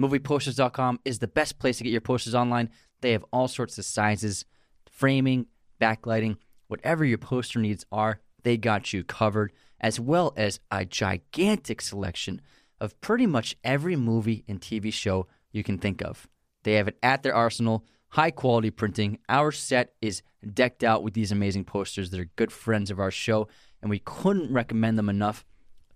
[0.00, 2.70] Movieposters.com is the best place to get your posters online.
[3.00, 4.44] They have all sorts of sizes,
[4.90, 5.46] framing,
[5.80, 6.36] backlighting,
[6.68, 12.40] whatever your poster needs are, they got you covered, as well as a gigantic selection
[12.80, 16.28] of pretty much every movie and TV show you can think of.
[16.64, 19.18] They have it at their arsenal, high quality printing.
[19.28, 20.22] Our set is
[20.54, 23.48] decked out with these amazing posters that are good friends of our show,
[23.80, 25.44] and we couldn't recommend them enough.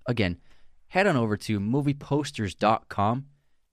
[0.06, 0.38] Again,
[0.88, 3.26] head on over to movieposters.com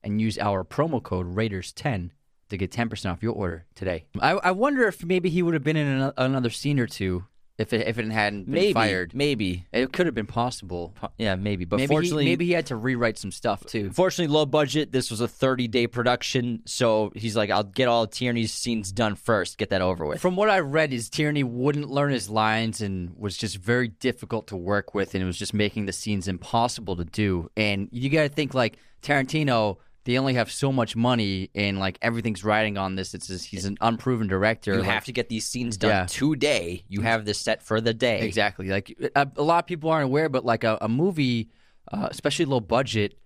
[0.04, 2.12] and use our promo code Raiders10
[2.50, 4.06] to get 10% off your order today.
[4.20, 7.26] I, I wonder if maybe he would have been in ano- another scene or two
[7.60, 9.14] if it, if it hadn't been maybe fired.
[9.14, 10.96] maybe It could have been possible.
[11.18, 13.92] yeah maybe but maybe, he, fortunately maybe he had to rewrite some stuff too.
[13.92, 14.94] Fortunately, low budget.
[14.94, 19.16] This was a 30 day production, so he's like, "I'll get all Tierney's scenes done
[19.16, 22.80] first, get that over with." From what I read, is Tierney wouldn't learn his lines
[22.82, 26.30] and was just very difficult to work with, and it was just making the scenes
[26.30, 27.52] impossible to do.
[27.58, 31.98] And you got to think like Tarantino, they only have so much money, and like
[32.02, 33.14] everything's riding on this.
[33.14, 34.74] It's just, he's an unproven director.
[34.74, 36.06] you like- have to get these scenes done Yeah.
[36.08, 36.84] today.
[36.88, 38.22] You have this set for the day.
[38.22, 38.68] Exactly.
[38.70, 41.50] Like a, a lot of people aren't aware, but like a, a movie,
[41.92, 43.18] uh, especially low budget,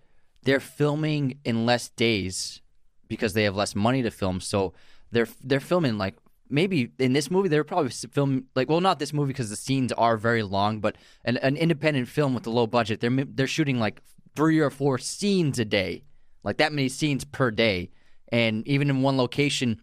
[0.43, 2.61] they're filming in less days
[3.07, 4.39] because they have less money to film.
[4.41, 4.73] So
[5.11, 6.15] they're they're filming like
[6.49, 9.55] maybe in this movie they're probably s- film like well not this movie because the
[9.55, 13.47] scenes are very long, but an, an independent film with a low budget they're they're
[13.47, 14.01] shooting like
[14.35, 16.03] three or four scenes a day,
[16.43, 17.89] like that many scenes per day,
[18.29, 19.81] and even in one location.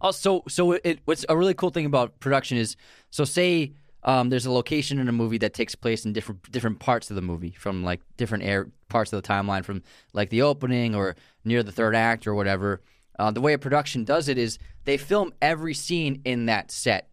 [0.00, 2.76] Also, so it, what's a really cool thing about production is
[3.10, 3.72] so say
[4.04, 7.16] um, there's a location in a movie that takes place in different different parts of
[7.16, 11.14] the movie from like different air parts of the timeline from like the opening or
[11.44, 12.80] near the third act or whatever.
[13.18, 17.10] Uh, the way a production does it is they film every scene in that set,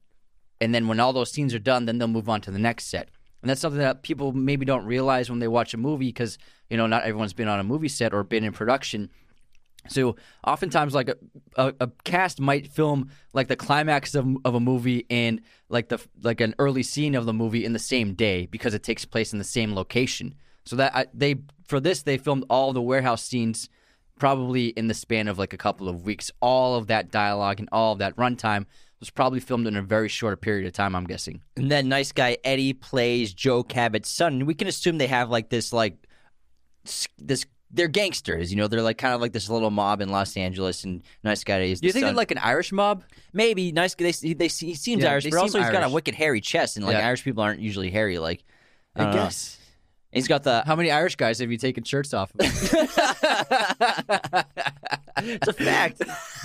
[0.60, 2.86] and then when all those scenes are done, then they'll move on to the next
[2.86, 3.10] set.
[3.42, 6.38] And that's something that people maybe don't realize when they watch a movie because
[6.70, 9.10] you know not everyone's been on a movie set or been in production.
[9.88, 11.16] So oftentimes, like a,
[11.56, 16.00] a, a cast might film like the climax of, of a movie and like the
[16.22, 19.32] like an early scene of the movie in the same day because it takes place
[19.32, 20.36] in the same location.
[20.66, 21.36] So that I, they
[21.66, 23.70] for this they filmed all the warehouse scenes
[24.20, 26.30] probably in the span of like a couple of weeks.
[26.42, 28.66] All of that dialogue and all of that runtime
[29.00, 30.96] was probably filmed in a very short period of time.
[30.96, 31.42] I'm guessing.
[31.56, 34.46] And then nice guy Eddie plays Joe Cabot's son.
[34.46, 35.96] We can assume they have like this like
[37.18, 40.36] this they're gangsters, you know, they're like kind of like this little mob in Los
[40.36, 42.08] Angeles and nice guy is Do you think son.
[42.14, 43.04] they're like an Irish mob?
[43.32, 45.84] maybe nice guy they, they he seems Yeah, Irish, they but also seem he's got
[45.84, 47.08] a wicked hairy chest and like Yeah.
[47.08, 48.44] Irish people aren't usually hairy like
[48.96, 49.30] I, uh, don't know.
[50.12, 52.32] He's got the How many Irish guys have you taken shirts off?
[52.40, 52.40] of?
[55.22, 56.02] It's a fact.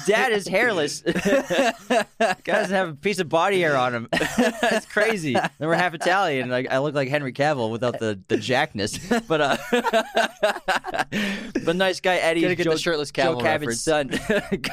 [0.07, 1.01] Dad is hairless.
[2.45, 4.09] Guys have a piece of body hair on him.
[4.61, 5.35] That's crazy.
[5.35, 6.51] Then we're half Italian.
[6.51, 8.99] Like I look like Henry Cavill without the the jackness.
[9.29, 11.05] But uh,
[11.65, 12.43] but nice guy Eddie.
[12.43, 14.09] Gotta get Joe, the shirtless Joe Cavill Cabot's son.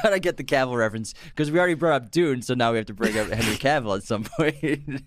[0.02, 2.86] Gotta get the Cavill reference because we already brought up Dune, so now we have
[2.86, 5.02] to bring up Henry Cavill at some point.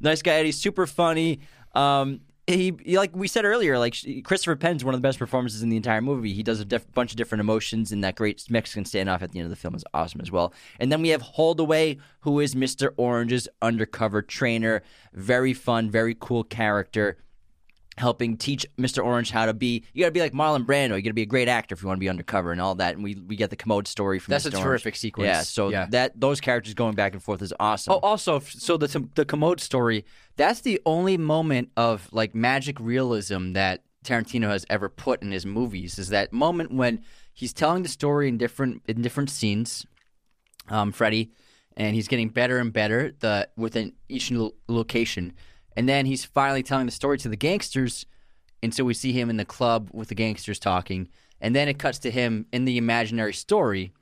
[0.00, 1.40] nice guy Eddie, super funny.
[1.74, 5.70] Um, he, like we said earlier, like Christopher Penn's one of the best performances in
[5.70, 6.34] the entire movie.
[6.34, 9.46] He does a bunch of different emotions, and that great Mexican standoff at the end
[9.46, 10.52] of the film is awesome as well.
[10.78, 12.90] And then we have Holdaway, who is Mr.
[12.96, 14.82] Orange's undercover trainer.
[15.14, 17.16] Very fun, very cool character.
[17.96, 19.04] Helping teach Mr.
[19.04, 20.96] Orange how to be, you got to be like Marlon Brando.
[20.96, 22.74] You got to be a great actor if you want to be undercover and all
[22.74, 22.94] that.
[22.96, 24.54] And we we get the commode story from That's Mr.
[24.54, 24.64] a Orange.
[24.64, 25.26] terrific sequence.
[25.28, 25.86] Yeah, so Yeah.
[25.90, 27.92] that those characters going back and forth is awesome.
[27.94, 30.04] Oh, also, so the the commode story.
[30.36, 35.46] That's the only moment of like magic realism that Tarantino has ever put in his
[35.46, 35.96] movies.
[35.98, 37.00] Is that moment when
[37.32, 39.86] he's telling the story in different in different scenes,
[40.68, 41.30] um, Freddy,
[41.76, 44.32] and he's getting better and better the within each
[44.68, 45.32] location,
[45.76, 48.06] and then he's finally telling the story to the gangsters,
[48.62, 51.08] and so we see him in the club with the gangsters talking,
[51.40, 53.92] and then it cuts to him in the imaginary story.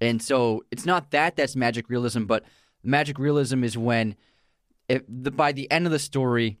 [0.00, 2.44] And so it's not that that's magic realism, but
[2.82, 4.14] magic realism is when
[4.88, 6.58] if the, by the end of the story,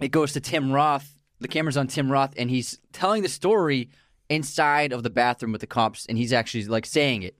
[0.00, 1.12] it goes to Tim Roth.
[1.40, 3.90] The camera's on Tim Roth, and he's telling the story
[4.30, 7.36] inside of the bathroom with the cops, and he's actually like saying it.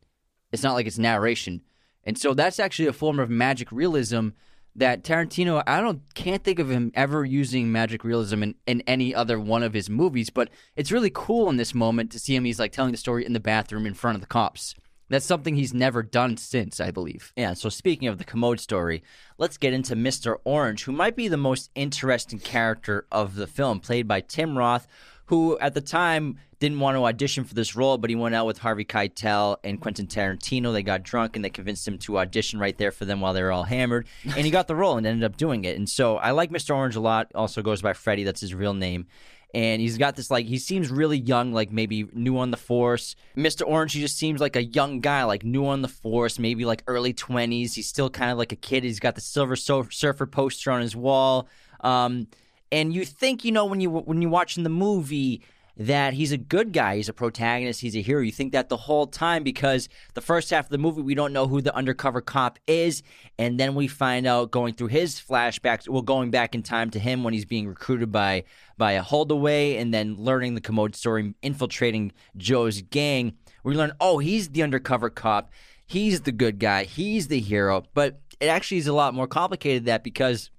[0.52, 1.62] It's not like it's narration,
[2.04, 4.28] and so that's actually a form of magic realism
[4.76, 5.62] that Tarantino.
[5.66, 9.62] I don't can't think of him ever using magic realism in, in any other one
[9.62, 12.44] of his movies, but it's really cool in this moment to see him.
[12.44, 14.74] He's like telling the story in the bathroom in front of the cops.
[15.08, 17.32] That's something he's never done since, I believe.
[17.36, 19.04] Yeah, so speaking of the commode story,
[19.38, 20.38] let's get into Mr.
[20.44, 24.88] Orange, who might be the most interesting character of the film, played by Tim Roth,
[25.26, 28.46] who at the time didn't want to audition for this role, but he went out
[28.46, 30.72] with Harvey Keitel and Quentin Tarantino.
[30.72, 33.42] They got drunk and they convinced him to audition right there for them while they
[33.42, 34.06] were all hammered.
[34.24, 35.76] And he got the role and ended up doing it.
[35.76, 36.74] And so I like Mr.
[36.74, 37.30] Orange a lot.
[37.34, 39.06] Also goes by Freddie, that's his real name.
[39.54, 43.16] and he's got this like he seems really young, like maybe new on the force.
[43.36, 43.66] Mr.
[43.66, 46.82] Orange, he just seems like a young guy, like new on the force, maybe like
[46.86, 47.74] early twenties.
[47.74, 48.82] He's still kind of like a kid.
[48.84, 51.48] He's got the Silver Surfer poster on his wall,
[51.80, 52.26] um,
[52.72, 55.42] and you think you know when you when you're watching the movie
[55.78, 58.22] that he's a good guy, he's a protagonist, he's a hero.
[58.22, 61.34] You think that the whole time because the first half of the movie we don't
[61.34, 63.02] know who the undercover cop is,
[63.38, 66.98] and then we find out going through his flashbacks, well, going back in time to
[66.98, 68.44] him when he's being recruited by
[68.78, 73.34] by a holdaway, and then learning the commode story, infiltrating Joe's gang.
[73.62, 75.50] We learn, oh, he's the undercover cop,
[75.86, 79.82] he's the good guy, he's the hero, but it actually is a lot more complicated
[79.82, 80.50] than that because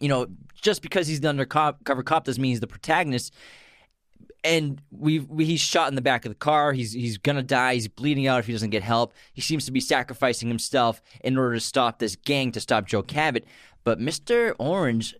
[0.00, 0.26] you know,
[0.60, 3.34] just because he's the undercover cop doesn't mean he's the protagonist
[4.44, 6.72] and we, he's shot in the back of the car.
[6.72, 7.74] He's he's gonna die.
[7.74, 9.12] He's bleeding out if he doesn't get help.
[9.32, 13.02] He seems to be sacrificing himself in order to stop this gang to stop Joe
[13.02, 13.44] Cabot.
[13.84, 15.14] But Mister Orange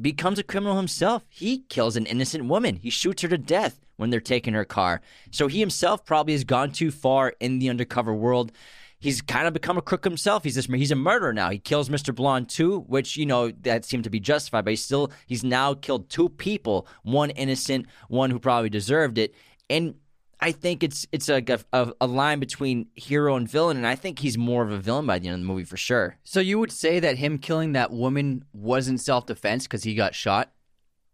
[0.00, 1.24] becomes a criminal himself.
[1.28, 2.76] He kills an innocent woman.
[2.76, 5.02] He shoots her to death when they're taking her car.
[5.30, 8.52] So he himself probably has gone too far in the undercover world
[9.00, 10.44] he's kind of become a crook himself.
[10.44, 11.50] He's this, he's a murderer now.
[11.50, 12.14] He kills Mr.
[12.14, 15.74] Blonde too, which you know that seemed to be justified, but he's still he's now
[15.74, 19.34] killed two people, one innocent, one who probably deserved it,
[19.68, 19.94] and.
[20.42, 21.44] I think it's it's a,
[21.74, 25.04] a, a line between hero and villain, and I think he's more of a villain
[25.04, 26.16] by the end of the movie for sure.
[26.24, 30.14] So you would say that him killing that woman wasn't self defense because he got
[30.14, 30.50] shot?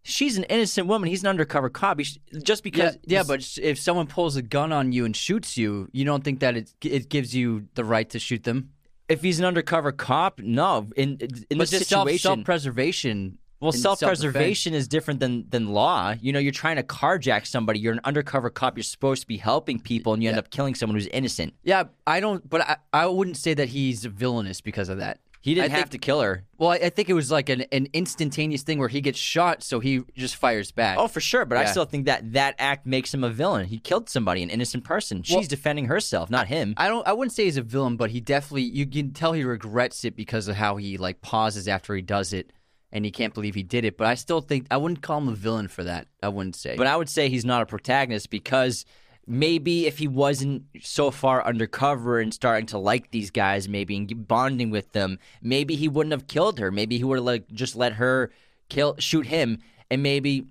[0.07, 1.09] She's an innocent woman.
[1.09, 1.99] He's an undercover cop.
[1.99, 2.95] He's, just because.
[3.05, 6.25] Yeah, yeah, but if someone pulls a gun on you and shoots you, you don't
[6.25, 8.71] think that it it gives you the right to shoot them?
[9.09, 10.89] If he's an undercover cop, no.
[10.97, 11.19] In
[11.51, 13.39] in but this situation, self preservation.
[13.61, 16.15] Well, self preservation is different than than law.
[16.21, 17.79] You know, you're trying to carjack somebody.
[17.79, 18.77] You're an undercover cop.
[18.77, 21.55] You're supposed to be helping people, and you end up killing someone who's innocent.
[21.63, 22.49] Yeah, I don't.
[22.49, 25.21] But I, I wouldn't say that he's villainous because of that.
[25.47, 26.45] He didn't I have think- to kill her.
[26.59, 29.63] Well, I I think it was like an, an instantaneous thing where he gets shot,
[29.63, 30.99] so he just fires back.
[30.99, 31.45] Oh, for sure.
[31.45, 33.67] But I still think that that act makes him a villain.
[33.67, 35.23] He killed somebody, an innocent person.
[35.23, 36.75] She's Well- defending herself, not him.
[36.77, 37.07] I don't.
[37.07, 38.63] I wouldn't say he's a villain, but he definitely.
[38.65, 42.33] You can tell he regrets it because of how he like pauses after he does
[42.33, 42.53] it,
[42.91, 43.97] and he can't believe he did it.
[43.97, 46.09] But I still think I wouldn't call him a villain for that.
[46.23, 46.75] I wouldn't say.
[46.77, 48.85] But I would say he's not a protagonist because
[49.27, 54.29] maybe if he wasn't so far undercover and starting to like these guys, maybe and
[54.29, 56.71] bonding with them, maybe he wouldn't have killed her.
[56.71, 58.31] Maybe he would have like just let her
[58.69, 59.59] kill, shoot him,
[59.91, 60.47] and maybe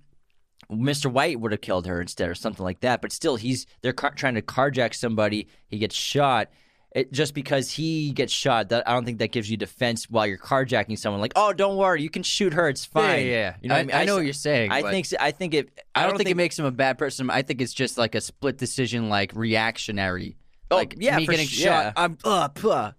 [0.71, 1.11] Mr.
[1.11, 3.01] White would have killed her instead, or something like that.
[3.01, 5.47] But still, he's they're car- trying to carjack somebody.
[5.67, 6.49] He gets shot.
[6.95, 10.25] It, just because he gets shot, that I don't think that gives you defense while
[10.25, 11.19] you're carjacking someone.
[11.19, 12.69] Like, oh, don't worry, you can shoot her.
[12.69, 13.25] It's fine.
[13.25, 13.55] yeah, yeah.
[13.61, 13.95] You know, I- I, mean?
[13.95, 15.07] I know what you're saying, I think.
[15.19, 15.81] I think it.
[15.93, 17.29] I don't, think, it makes him a bad person.
[17.29, 20.37] I think it's just like a split decision, like reactionary.
[20.71, 21.85] Oh, like yeah, me getting sh- shot.
[21.85, 21.93] yeah.
[21.97, 22.91] I'm uh, puh.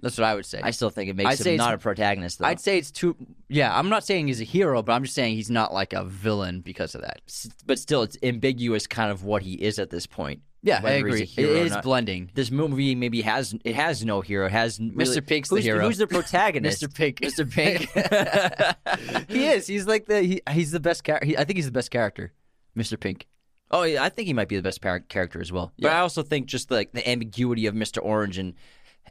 [0.00, 0.60] That's what I would say.
[0.62, 2.38] I still think it makes I'd him it's- not a protagonist.
[2.38, 2.46] Though.
[2.46, 3.16] I'd say it's too.
[3.48, 6.04] Yeah, I'm not saying he's a hero, but I'm just saying he's not like a
[6.04, 7.20] villain because of that.
[7.26, 10.42] S- but still, it's ambiguous, kind of what he is at this point.
[10.64, 11.30] Yeah, I agree.
[11.36, 12.30] It is blending.
[12.32, 14.46] This movie maybe has it has no hero.
[14.46, 15.24] It has really, Mr.
[15.24, 15.86] Pink's the who's, hero.
[15.86, 16.82] Who's the protagonist?
[16.82, 16.94] Mr.
[16.94, 17.20] Pink.
[17.20, 17.50] Mr.
[17.50, 19.28] Pink.
[19.28, 19.66] he is.
[19.66, 20.22] He's like the.
[20.22, 21.28] He, he's the best character.
[21.38, 22.32] I think he's the best character,
[22.74, 22.98] Mr.
[22.98, 23.26] Pink.
[23.70, 25.70] oh, yeah, I think he might be the best par- character as well.
[25.78, 28.02] But I also think just like the ambiguity of Mr.
[28.02, 28.54] Orange and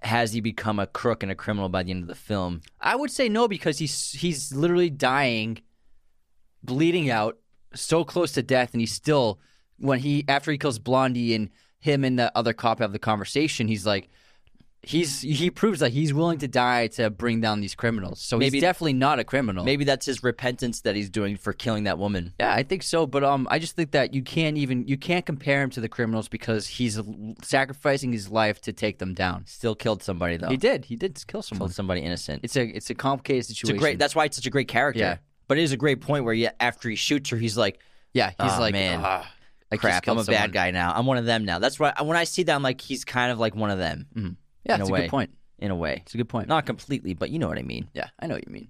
[0.01, 2.62] has he become a crook and a criminal by the end of the film?
[2.82, 5.62] I would say no because he's he's literally dying,
[6.64, 7.38] bleeding out,
[7.76, 9.39] so close to death, and he's still
[9.80, 11.49] when he after he kills Blondie and
[11.80, 14.09] him and the other cop have the conversation, he's like.
[14.86, 18.19] He's he proves that he's willing to die to bring down these criminals.
[18.19, 19.63] So Maybe- he's definitely not a criminal.
[19.63, 22.34] Maybe that's his repentance that he's doing for killing that woman.
[22.38, 25.26] Yeah, I think so, but um, I just think that you can't even you can't
[25.26, 26.99] compare him to the criminals because he's
[27.41, 29.45] sacrificing his life to take them down.
[29.45, 30.49] Still killed somebody though.
[30.49, 31.67] He did, he did kill someone.
[31.69, 32.41] killed somebody innocent.
[32.43, 33.78] It's a it's a complicated It's situation.
[33.78, 33.99] a great.
[33.99, 34.99] That's why it's such a great character.
[34.99, 35.17] Yeah.
[35.47, 37.80] But it is a great point where, yeah, after he shoots her, he's like,
[38.13, 39.30] yeah, he's "Ah, like, man, "Ah,
[39.80, 40.93] "Crap, I'm a someone." bad guy now.
[40.95, 43.32] I'm one of them now." That's why when I see that, I'm like, he's kind
[43.32, 44.30] of like one of them mm-hmm.
[44.65, 45.01] Yeah, in it's a a, way.
[45.01, 45.32] good point.
[45.59, 46.01] in a way.
[46.05, 46.47] It's a good point.
[46.47, 47.89] Not completely, but you know what I mean.
[47.93, 48.69] Yeah, I know what you mean.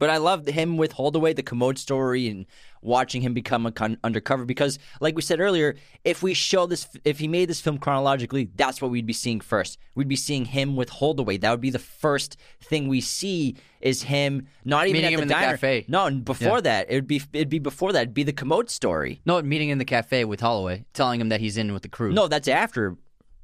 [0.00, 2.46] But I loved him with Holdaway, the commode story, and
[2.82, 4.44] watching him become a con- undercover.
[4.46, 8.48] Because, like we said earlier, if we show this, if he made this film chronologically,
[8.56, 9.78] that's what we'd be seeing first.
[9.94, 11.36] We'd be seeing him with Holdaway.
[11.36, 14.48] That would be the first thing we see is him.
[14.64, 15.52] Not even Meeting at the in the diner.
[15.52, 15.84] cafe.
[15.86, 16.60] No, and before Yeah.
[16.62, 18.00] that, it would be it'd be before that.
[18.02, 19.20] It'd be the commode story.
[19.26, 22.10] No, meeting in the cafe with Holdaway, telling him that he's in with the crew.
[22.12, 22.96] No, that's after.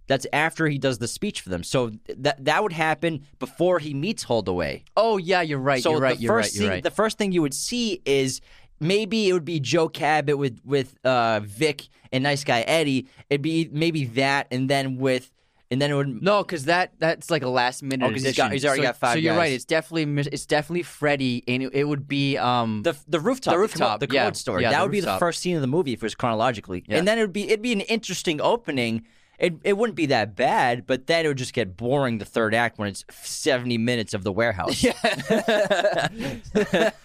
[0.09, 1.63] That's after he does the speech for them.
[1.63, 4.85] So that that would happen before he meets Holdaway.
[4.97, 5.83] Oh yeah, you're right.
[5.83, 6.17] So you're right.
[6.17, 6.61] the you're first right.
[6.61, 6.83] You're thing, right.
[6.83, 8.41] the first thing you would see is
[8.81, 13.09] maybe it would be Joe Cabot with with uh, Vic and Nice Guy Eddie.
[13.31, 15.33] It'd be maybe that, and then with
[15.69, 18.07] and then it would No, because that that's like a last minute.
[18.07, 19.39] Oh, he's got- he's already so, got five So you're guys.
[19.41, 19.53] right.
[19.53, 23.59] It's definitely it's definitely Freddy, and it, it would be um the the rooftop, The
[23.59, 24.21] rooftop, the yeah.
[24.23, 24.61] commode store.
[24.61, 26.85] Yeah, that the would be the first scene of the movie if it was chronologically,
[26.87, 26.99] Yeah.
[26.99, 29.05] and then it would be it'd be an interesting opening.
[29.39, 32.55] It it wouldn't be that bad, but then it would just get boring the third
[32.55, 34.83] act when it's seventy minutes of the warehouse.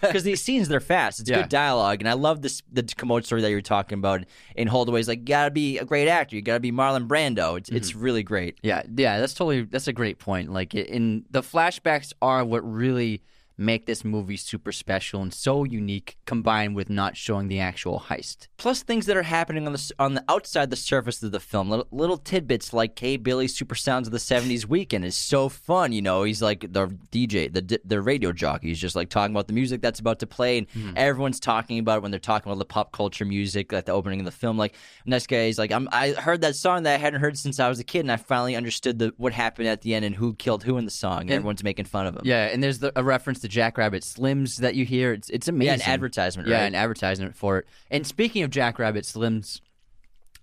[0.00, 1.20] because these scenes they're fast.
[1.20, 1.42] It's Yeah.
[1.42, 4.24] good dialogue, and I love this the commode story that you were talking about.
[4.56, 6.36] In Holdaway's like, you gotta be a great actor.
[6.36, 7.58] You gotta be Marlon Brando.
[7.58, 8.00] It's it's mm-hmm.
[8.00, 8.58] really great.
[8.62, 10.52] Yeah, yeah, that's totally that's a great point.
[10.52, 13.22] Like in the flashbacks are what really
[13.64, 18.48] make this movie super special and so unique combined with not showing the actual heist.
[18.58, 21.70] plus things that are happening on the on the outside the surface of the film.
[21.70, 25.92] Little, little tidbits like K Billy's Super Sounds of the 70s weekend is so fun
[25.92, 26.24] you know?
[26.24, 28.68] He's like the DJ the the radio jockey.
[28.68, 30.92] He's just like talking about the music that's about to play and mm-hmm.
[30.96, 34.20] everyone's talking about it when they're talking about the pop culture music at the opening
[34.20, 34.56] of the film.
[34.58, 34.74] Like
[35.06, 37.68] next guy is like I'm, I heard that song that I hadn't heard since I
[37.68, 40.34] was a kid and I finally understood the what happened at the end and who
[40.34, 41.22] killed who in the song.
[41.22, 42.22] And, everyone's making fun of him.
[42.24, 45.12] Yeah, and there's the, a reference to Jackrabbit Slims that you hear.
[45.12, 45.78] It's it's amazing.
[45.78, 47.66] Yeah, an advertisement, Yeah, an advertisement for it.
[47.90, 49.60] And speaking of Jackrabbit Slims,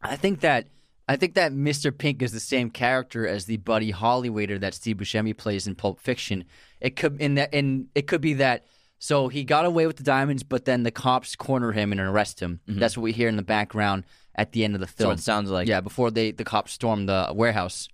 [0.01, 0.67] I think that
[1.07, 1.95] I think that Mr.
[1.95, 5.73] Pink is the same character as the Buddy Holly waiter that Steve Buscemi plays in
[5.73, 6.45] Pulp Fiction.
[6.79, 8.65] It could in that and it could be that
[8.99, 12.39] so he got away with the diamonds, but then the cops corner him and arrest
[12.39, 12.59] him.
[12.67, 14.03] That's what we hear in the background
[14.35, 15.09] at the end of the film.
[15.09, 15.67] what it sounds like.
[15.67, 17.89] Yeah, before they the cops storm the warehouse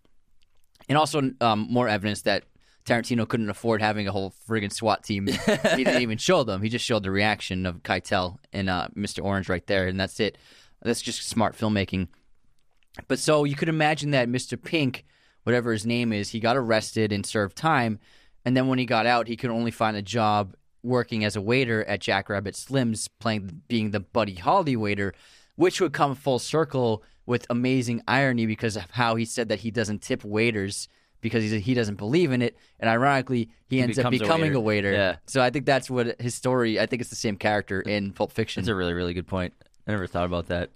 [0.90, 2.44] and also um, more evidence that
[2.86, 5.28] Tarantino couldn't afford having a whole friggin' SWAT team.
[5.76, 6.62] he didn't even show them.
[6.62, 9.24] He just showed the reaction of Keitel and uh, Mr.
[9.24, 10.38] Orange right there, and that's it.
[10.82, 12.10] That's just smart filmmaking.
[13.08, 14.62] But so you could imagine that Mr.
[14.62, 15.04] Pink,
[15.44, 18.00] whatever his name is, he got arrested and served time,
[18.46, 21.42] and then when he got out, he could only find a job working as a
[21.42, 25.14] waiter at Jackrabbit Slim's, playing being the Buddy Holly waiter,
[25.56, 29.72] which would come full circle with amazing irony because of how he said that he
[29.72, 30.88] doesn't tip waiters
[31.22, 34.50] because he's, he doesn't believe in it, and ironically, he, ends up becomes a becoming
[34.50, 34.58] waiter.
[34.58, 34.92] a waiter.
[34.94, 35.16] Yeah.
[35.26, 36.80] So I think that's what his story.
[36.80, 38.62] I think it's the same character in Pulp Fiction.
[38.62, 39.54] that's a really really good point
[39.88, 40.70] I never thought about that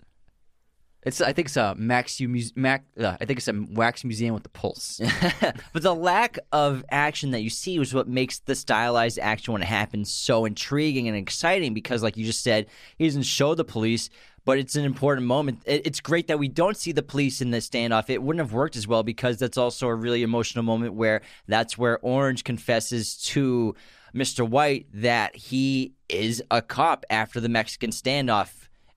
[1.04, 2.20] It's I think it's a Max
[2.56, 2.84] Mac.
[3.00, 5.00] Uh, I think it's a wax museum with the pulse.
[5.74, 9.62] but the lack of action that you see was what makes the stylized action when
[9.62, 12.68] it happens so intriguing and exciting because like you just said
[12.98, 14.10] he doesn't show the police
[14.46, 15.62] but it's an important moment.
[15.66, 18.10] It- it's great that we don't see the police in this standoff.
[18.10, 21.78] It wouldn't have worked as well because that's also a really emotional moment where that's
[21.78, 23.76] where orange confesses to
[24.16, 28.50] mr white that he is a cop after the mexican standoff.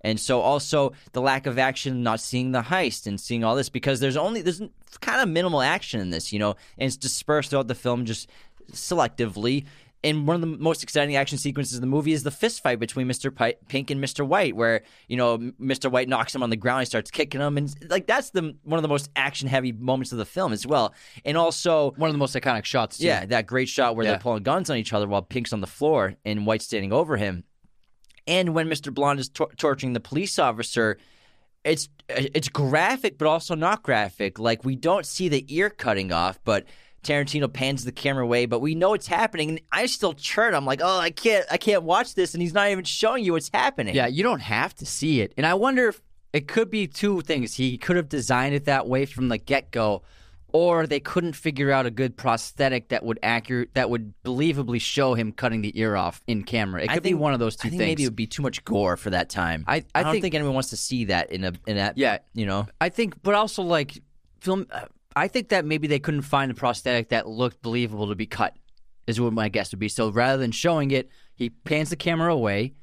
[0.05, 3.69] And so also the lack of action, not seeing the heist and seeing all this
[3.69, 4.61] because there's only there's
[5.01, 8.29] kind of minimal action in this, you know, and it's dispersed throughout the film just
[8.73, 9.65] selectively.
[10.05, 12.81] And one of the most exciting action sequences in the movie is the fist fight
[12.81, 13.33] between Mr.
[13.33, 14.27] Pi- Pink and Mr.
[14.27, 15.89] White, where you know Mr.
[15.91, 18.79] White knocks him on the ground, he starts kicking him, and like that's the one
[18.79, 20.93] of the most action heavy moments of the film as well.
[21.25, 22.99] And also, One of the most iconic shots.
[22.99, 23.07] Too.
[23.07, 24.13] yeah, that great shot where Yeah.
[24.13, 27.17] they're pulling guns on each other while Pink's on the floor and White's standing over
[27.17, 27.45] him.
[28.27, 28.93] And when Mr.
[28.93, 30.99] Blonde is tor- torturing the police officer,
[31.65, 34.41] it's it's graphic, but also not graphic.
[34.41, 36.65] Like we don't see the ear cutting off, but
[37.03, 39.49] Tarantino pans the camera away, but we know it's happening.
[39.51, 40.55] And I still churn.
[40.55, 43.33] I'm like, oh, I can't, I can't watch this, and he's not even showing you
[43.33, 43.95] what's happening.
[43.95, 45.33] Yeah, you don't have to see it.
[45.37, 46.01] And I wonder if
[46.33, 47.55] it could be two things.
[47.55, 50.03] He could have designed it that way from the get go,
[50.53, 55.15] or they couldn't figure out a good prosthetic that would accurate that would believably show
[55.15, 56.83] him cutting the ear off in camera.
[56.83, 57.89] It could I be one of those two I think things.
[57.91, 59.65] maybe it would be too much gore for that time.
[59.67, 61.97] I- I don't think- think anyone wants to see that in a in that.
[61.99, 62.19] Yeah.
[62.35, 62.67] you know.
[62.81, 64.03] I think, but also like
[64.41, 64.67] film.
[64.71, 64.83] uh,
[65.17, 68.55] I think that maybe they couldn't find a prosthetic that looked believable to be cut.
[69.07, 69.89] Is what my guess would be.
[69.89, 72.75] So rather than showing it, he pans the camera away,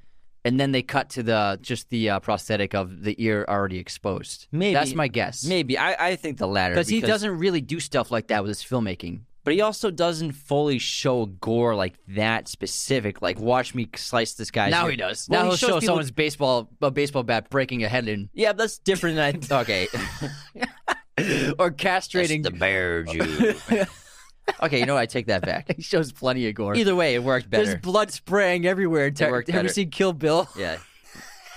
[0.44, 4.48] and then they cut to the just the uh, prosthetic of the ear already exposed.
[4.52, 5.46] Maybe that's my guess.
[5.46, 8.50] Maybe I, I think the latter because he doesn't really do stuff like that with
[8.50, 9.22] his filmmaking.
[9.46, 13.22] but he also doesn't fully show gore like that specific.
[13.22, 14.72] Like, watch me slice this guy's.
[14.72, 14.92] now ear.
[14.92, 15.26] he does.
[15.30, 18.10] Well, now he he'll shows show people- someone's baseball a baseball bat breaking a head
[18.10, 19.62] in Yeah, that's different than I.
[19.62, 19.88] Okay,
[21.60, 22.44] or castrating.
[22.44, 23.56] the bear Jew.
[24.64, 25.02] okay, you know what?
[25.02, 25.74] I take that back.
[25.76, 26.76] he shows plenty of gore.
[26.76, 27.66] Either way, it worked better.
[27.66, 29.12] There's blood spraying everywhere.
[29.12, 29.74] Ter- worked Have you better.
[29.74, 30.48] seen Kill Bill?
[30.58, 30.78] Yeah.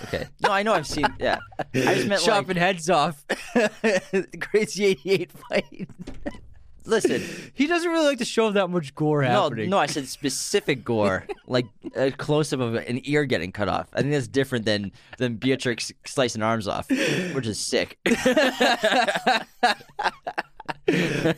[0.04, 0.26] Okay.
[0.42, 1.06] No, I know I've seen.
[1.20, 1.38] Yeah.
[1.74, 2.56] I just meant chopping like.
[2.56, 3.24] heads off.
[3.54, 5.88] the Crazy 88 fight.
[6.84, 7.22] Listen.
[7.54, 9.68] He doesn't really like to show that much gore No, happening.
[9.70, 13.88] no, I said specific gore, like a close up of an ear getting cut off.
[13.92, 17.98] I think that's different than than Beatrix slicing arms off, which is sick.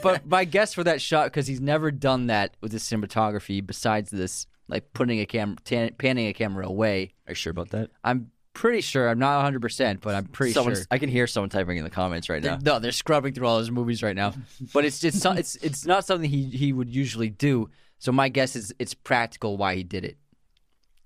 [0.03, 4.11] but my guess for that shot, because he's never done that with his cinematography besides
[4.11, 7.13] this, like putting a camera, tan- panning a camera away.
[7.27, 7.91] Are you sure about that?
[8.03, 9.09] I'm pretty sure.
[9.09, 10.87] I'm not 100, percent but I'm pretty Someone's- sure.
[10.91, 12.59] I can hear someone typing in the comments right now.
[12.63, 14.33] No, they're scrubbing through all his movies right now.
[14.73, 17.69] But it's it's it's it's not something he he would usually do.
[17.99, 20.17] So my guess is it's practical why he did it.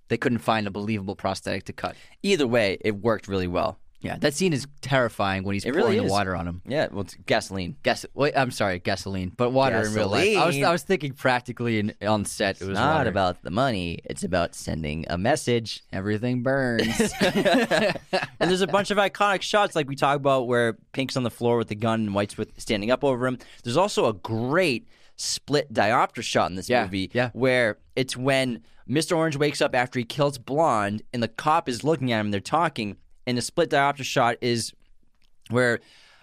[0.08, 1.94] They couldn't find a believable prosthetic to cut.
[2.22, 3.78] Either way, it worked really well.
[4.00, 6.10] Yeah, that scene is terrifying when he's It pouring really the is.
[6.10, 6.62] water on him.
[6.64, 7.76] Yeah, well, it's gasoline.
[7.82, 8.06] Gas.
[8.14, 10.36] Wait, I'm sorry, gasoline, but water in real life.
[10.36, 10.64] I was Gasoline.
[10.64, 12.60] I was thinking practically in, on set.
[12.60, 13.10] It was Not water.
[13.10, 13.98] about the money.
[14.04, 15.82] It's about sending a message.
[15.92, 17.12] everything burns.
[17.20, 17.96] and
[18.38, 21.56] there's a bunch of iconic shots like we talk about where Pink's on the floor
[21.56, 23.38] with the gun and White's with standing up over him.
[23.64, 24.86] There's also a great
[25.16, 27.30] split diopter shot in this Yeah, movie yeah.
[27.32, 29.16] where it's when Mr.
[29.16, 32.32] Orange wakes up after he kills Blonde and the cop is looking at him, and
[32.32, 32.96] they're talking,
[33.28, 34.72] and the split diopter shot is
[35.50, 35.80] where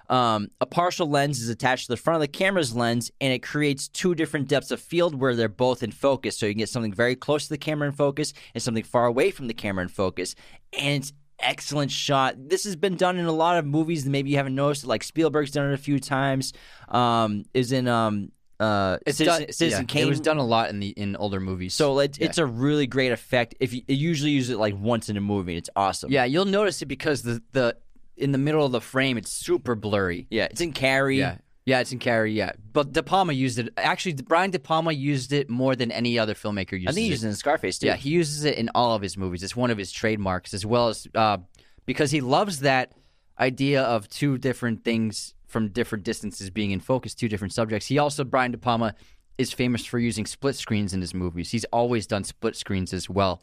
[0.09, 3.43] um, a partial lens is attached to the front of the camera's lens and it
[3.43, 6.35] creates two different depths of field where they're both in focus.
[6.35, 9.05] So you can get something very close to the camera in focus and something far
[9.05, 10.33] away from the camera in focus.
[10.73, 12.35] And it's excellent shot.
[12.37, 14.85] This has been done in a lot of movies that maybe you haven't noticed.
[14.85, 16.53] Like Spielberg's done it a few times.
[16.89, 20.03] Um, is in um, uh, It's Citizen, done, Citizen yeah, Kane.
[20.03, 21.73] It was done a lot in the in older movies.
[21.73, 22.25] So it's, Yeah.
[22.27, 23.55] it's a really great effect.
[23.59, 26.11] If you, you usually use it like once in a movie, it's awesome.
[26.11, 27.75] yeah, you'll notice it because the the
[28.17, 30.25] in the middle of the frame it's super blurry.
[30.29, 30.45] yeah.
[30.49, 31.19] It's in Carrie.
[31.19, 31.37] Yeah.
[31.67, 32.51] Yeah, it's in Carrie, yeah.
[32.73, 33.73] But De Palma used it.
[33.75, 37.07] Actually, Brian De Palma used it more than any other filmmaker uses I think he
[37.07, 37.09] it.
[37.09, 37.87] used it in Scarface too.
[37.87, 39.41] Yeah, he uses it in all of his movies.
[39.41, 41.39] It's one of his trademarks, as well as uh,
[41.87, 42.93] because he loves that
[43.39, 47.87] idea of two different things from different distances being in focus, two different subjects.
[47.87, 48.95] He also, Brian De Palma,
[49.37, 51.51] is famous for using split screens in his movies.
[51.51, 53.41] He's always done split screens as well.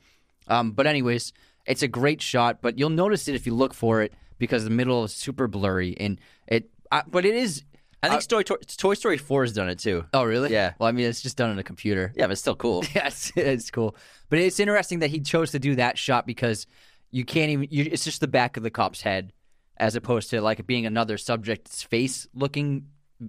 [0.49, 1.33] Um, but, anyways,
[1.67, 4.71] it's a great shot, but you'll notice it if you look for it because the
[4.71, 5.97] middle is super blurry.
[5.99, 7.63] And it, I, but it is.
[8.03, 10.05] I think Toy, Toy, Toy Story 4 has done it too.
[10.13, 10.51] Oh, really?
[10.51, 10.73] Yeah.
[10.81, 12.13] Well, I mean, it's just done on a computer.
[12.17, 12.85] Yeah, but it's still cool.
[12.95, 13.95] Yes, it's cool.
[14.29, 16.67] But it's interesting that he chose to do that shot because
[17.13, 17.69] you can't even.
[17.71, 19.33] You, it's just the back of the cop's head,
[19.83, 22.87] as opposed to like being another subject's face looking,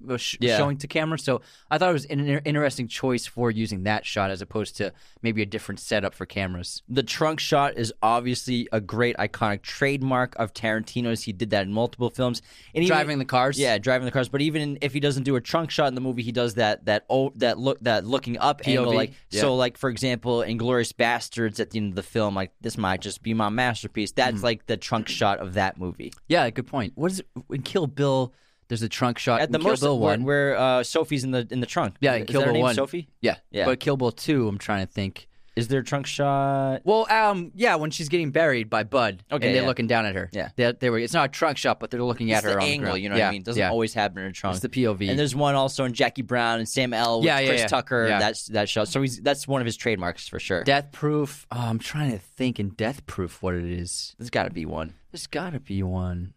[0.10, 0.58] uh, sh- Yeah.
[0.58, 1.18] showing to camera.
[1.20, 1.42] So
[1.72, 5.42] I thought it was an interesting choice for using that shot as opposed to maybe
[5.42, 6.82] a different setup for cameras.
[6.90, 11.24] The trunk shot is obviously a great iconic trademark of Tarantino's.
[11.24, 12.42] He did that in multiple films.
[12.74, 13.58] And even- Driving the cars.
[13.60, 14.30] Yeah, driving the cars.
[14.30, 16.86] But even if he doesn't do a trunk shot in the movie, he does that
[16.86, 18.92] that oh, that look that looking up angle.
[18.92, 19.42] POV, Like yeah.
[19.42, 22.78] so, like for example, in Inglourious Basterds at the end of the film, like this
[22.78, 24.12] might just be my masterpiece.
[24.12, 24.44] That's Mm.
[24.44, 26.14] like the trunk shot of that movie.
[26.28, 26.50] yeah.
[26.50, 26.94] Good point.
[26.96, 28.34] What is it in Kill Bill?
[28.74, 30.24] There's a trunk shot At the in Kill most, Bill one.
[30.24, 31.96] where uh, Sophie's in the in the trunk.
[32.02, 32.74] yeah, is, Kill her Bill name one.
[32.74, 33.08] Sophie.
[33.22, 33.66] Yeah, Yeah.
[33.66, 35.28] But Kill Bill two, I'm trying to think.
[35.56, 36.82] Is there a trunk shot?
[36.84, 39.68] Well, um, yeah, when she's getting buried by Bud, Okay, and they're yeah.
[39.68, 40.28] looking down at her.
[40.34, 40.50] Yeah.
[40.56, 40.98] they they were.
[40.98, 43.04] It's not a trunk shot, but they're looking at her the on angle, ground.
[43.04, 43.42] you know what I mean?
[43.42, 43.70] It doesn't yeah.
[43.70, 44.56] always happen in a trunk.
[44.56, 45.08] It's the POV.
[45.08, 47.68] And there's one also in Jackie Brown and Sam L with Yeah, yeah, Chris yeah.
[47.68, 48.08] Tucker.
[48.08, 48.18] Yeah.
[48.18, 48.88] That's that shot.
[48.88, 50.64] So he's that's one of his trademarks for sure.
[50.64, 51.46] Death Proof.
[51.52, 54.16] Oh, I'm trying to think in Death Proof what it is.
[54.18, 54.96] There's got to be one.
[55.12, 56.34] There's got to be one.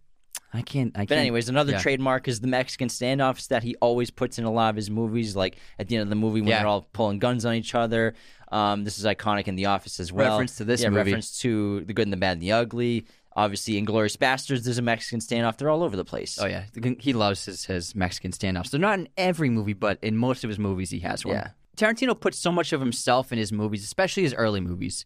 [0.52, 0.92] I can't.
[0.94, 1.08] I can't.
[1.10, 1.80] But anyways, another yeah.
[1.80, 5.36] trademark is the Mexican standoffs that he always puts in a lot of his movies.
[5.36, 6.58] Like at the end of the movie when Yeah.
[6.60, 8.14] they're all pulling guns on each other.
[8.52, 10.30] Um, this is iconic in The Office as well.
[10.30, 11.10] Reference to this yeah, movie.
[11.10, 13.06] reference to The Good and the Bad and the Ugly.
[13.34, 15.58] Obviously, in Inglourious Basterds, there's a Mexican standoff.
[15.58, 16.38] They're all over the place.
[16.40, 16.64] Oh yeah,
[17.00, 18.70] he loves his, his Mexican standoffs.
[18.70, 21.34] They're not in every movie, but in most of his movies, he has one.
[21.34, 21.50] Yeah.
[21.76, 25.04] Tarantino puts so much of himself in his movies, especially his early movies,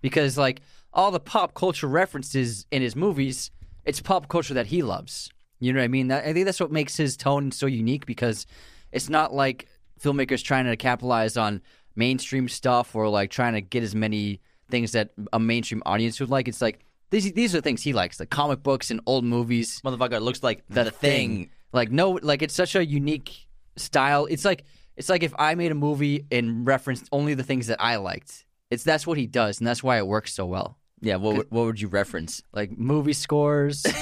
[0.00, 0.60] because like
[0.92, 3.50] all the pop culture references in his movies,
[3.84, 5.30] it's pop culture that he loves.
[5.60, 6.08] You know what I mean?
[6.08, 8.46] That, I think that's what makes his tone so unique because
[8.90, 9.68] it's not like
[10.00, 11.62] filmmakers trying to capitalize on
[11.94, 16.30] mainstream stuff or like trying to get as many things that a mainstream audience would
[16.30, 16.48] like.
[16.48, 20.14] It's like these these are things he likes, like comic books and old movies Motherfucker,
[20.14, 21.50] it looks like the, the, thing.
[21.72, 24.26] Like no, like it's such a unique style.
[24.26, 24.64] It's like
[24.96, 28.46] it's like if I made a movie and referenced only the things that I liked.
[28.70, 30.78] It's that's what he does, and that's why it works so well.
[31.02, 32.42] Yeah, what, would- what would you reference?
[32.52, 33.84] Like movie scores,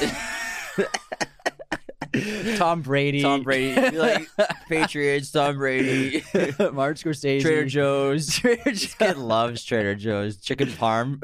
[2.56, 4.28] Tom Brady, Tom Brady, like
[4.68, 8.34] Patriots, Tom Brady, Martin Scorsese, Trader Joe's.
[8.34, 11.18] Trader This kid loves Trader Joe's chicken parm.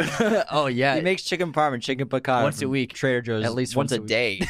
[0.50, 2.92] Oh yeah, he makes chicken parm and chicken piccata Once a week.
[2.94, 4.40] Trader Joe's At least once, once a, a day.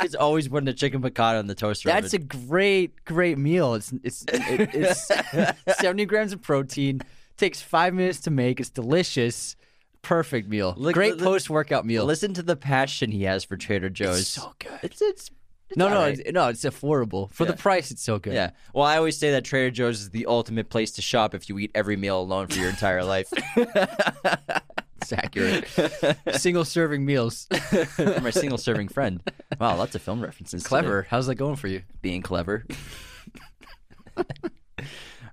[0.00, 1.88] He's always putting the chicken piccata on the toaster.
[1.90, 3.74] That's a great, great meal.
[3.74, 7.02] It's it's it, it's seventy grams of protein.
[7.36, 8.58] Takes five minutes to make.
[8.60, 9.55] It's delicious.
[10.06, 10.72] Perfect meal.
[10.76, 12.04] Look- great look- post workout meal.
[12.04, 14.20] Listen to the passion he has for Trader Joe's.
[14.20, 14.78] It's so good.
[14.84, 15.30] It's it's,
[15.68, 16.16] it's no, no, all right.
[16.18, 16.46] it's, no.
[16.46, 17.50] It's affordable for Yeah.
[17.50, 17.90] the price.
[17.90, 18.34] It's so good.
[18.34, 18.50] yeah.
[18.72, 21.58] Well, I always say that Trader Joe's is the ultimate place to shop if you
[21.58, 23.26] eat every meal alone for your entire life.
[23.56, 25.66] it's accurate.
[26.40, 27.48] Single serving meals.
[27.96, 29.20] For my single serving friend.
[29.58, 30.62] Wow, lots of film references.
[30.62, 30.68] today.
[30.68, 31.06] Clever.
[31.10, 31.82] How's that going for you?
[32.00, 32.64] being clever.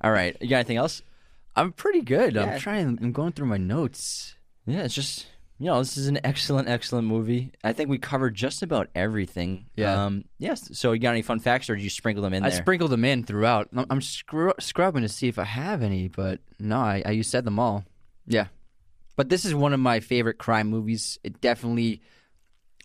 [0.02, 1.04] All right, you got anything else?
[1.56, 2.34] I'm pretty good.
[2.34, 2.46] Yeah.
[2.56, 2.98] I'm trying.
[3.02, 4.36] I'm going through my notes.
[4.66, 5.28] Yeah, it's just
[5.60, 7.54] you know, this is an excellent, excellent movie.
[7.64, 9.68] I think we covered just about everything.
[9.76, 10.06] Yeah.
[10.06, 10.78] Um, yes.
[10.78, 12.60] So, you got any fun facts, or did you sprinkle them in I there?
[12.62, 13.70] sprinkled them in throughout.
[13.74, 17.24] I'm, I'm scru- scrubbing to see if I have any, but no, I, I you
[17.24, 17.86] said them all.
[18.26, 18.48] Yeah,
[19.16, 21.20] but this is one of my favorite crime movies.
[21.24, 22.02] It definitely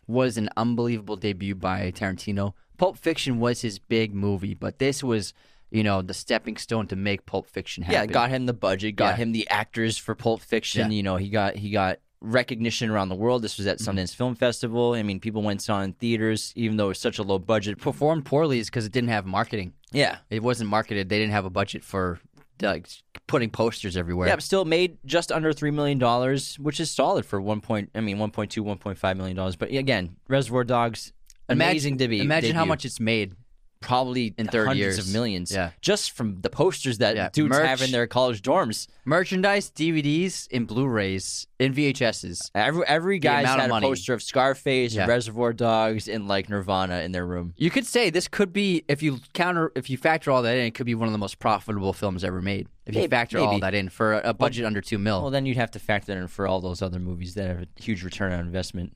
[0.07, 2.53] was an unbelievable debut by Tarantino.
[2.77, 5.35] Pulp Fiction was his big movie, but this was,
[5.70, 8.01] you know, the stepping stone to make Pulp Fiction happen.
[8.01, 9.16] yeah, got him the budget, got Yeah.
[9.16, 10.90] him the actors for Pulp Fiction.
[10.90, 10.97] Yeah.
[10.97, 13.43] You know, he got he got recognition around the world.
[13.43, 13.99] This was at Mm-hmm.
[13.99, 14.95] Sundance Film Festival.
[14.95, 17.78] I mean, people went saw in theaters, even though it was such a low budget.
[17.78, 19.73] performed poorly is because it didn't have marketing.
[19.93, 20.19] Yeah.
[20.31, 21.09] It wasn't marketed.
[21.09, 22.19] They didn't have a budget for
[22.61, 22.89] like
[23.28, 24.27] putting posters everywhere.
[24.27, 27.90] Yeah, but still made just under three million dollars, which is solid for one point.
[27.95, 29.55] I mean, 1.2, 1.5 million dollars.
[29.55, 31.12] But again, Reservoir Dogs,
[31.49, 32.23] amazing imagine, debut.
[32.23, 33.35] Imagine how much it's made.
[33.81, 34.99] Probably in 30 hundreds years.
[34.99, 35.53] of millions.
[35.53, 35.71] Yeah.
[35.81, 37.67] just from the posters that Yeah, dudes merch.
[37.67, 38.89] have in their college dorms.
[39.05, 42.51] Merchandise, DVDs, and Blu-rays, and VHSs.
[42.55, 43.87] Every every guy's amount of had a money.
[43.87, 45.07] poster of Scarface, Yeah.
[45.07, 47.55] Reservoir Dogs, and like Nirvana in their room.
[47.57, 50.65] You could say this could be, if you counter, if you factor all that in,
[50.67, 52.69] it could be one of the most profitable films ever made.
[52.87, 53.61] If you Maybe- factor all maybe.
[53.61, 55.23] that in for a, a budget under two mil.
[55.23, 57.67] Well, then you'd have to factor in for all those other movies that have a
[57.83, 58.95] huge return on investment.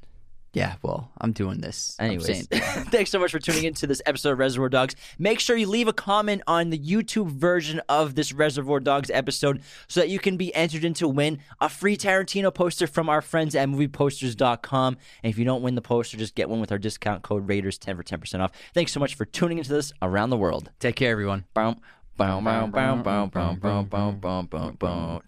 [0.55, 1.97] Yeah, well, I'm doing this.
[1.99, 4.95] Anyways, thanks so much for tuning into this episode of Reservoir Dogs.
[5.19, 9.63] Make sure you leave a comment on the YouTube version of this Reservoir Dogs episode
[9.89, 13.23] so that you can be entered in to win a free Tarantino poster from our
[13.23, 14.97] friends at movieposters.com.
[15.23, 17.97] And if you don't win the poster, just get one with our discount code Raiders10
[17.97, 18.53] for 10% off.
[18.75, 20.71] Thanks so much for tuning into this around the world.
[20.81, 21.47] Take care, everyone.
[21.55, 21.77] Bow,
[22.19, 25.23] bow, bow, bow, bow, bow, bow, bow, bow, bow.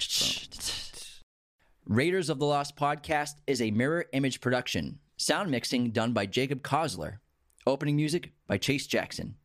[1.87, 4.99] Raiders of the Lost podcast is a mirror image production.
[5.17, 7.19] Sound mixing done by Jacob Kosler.
[7.67, 9.37] Opening music by Chase Jackson.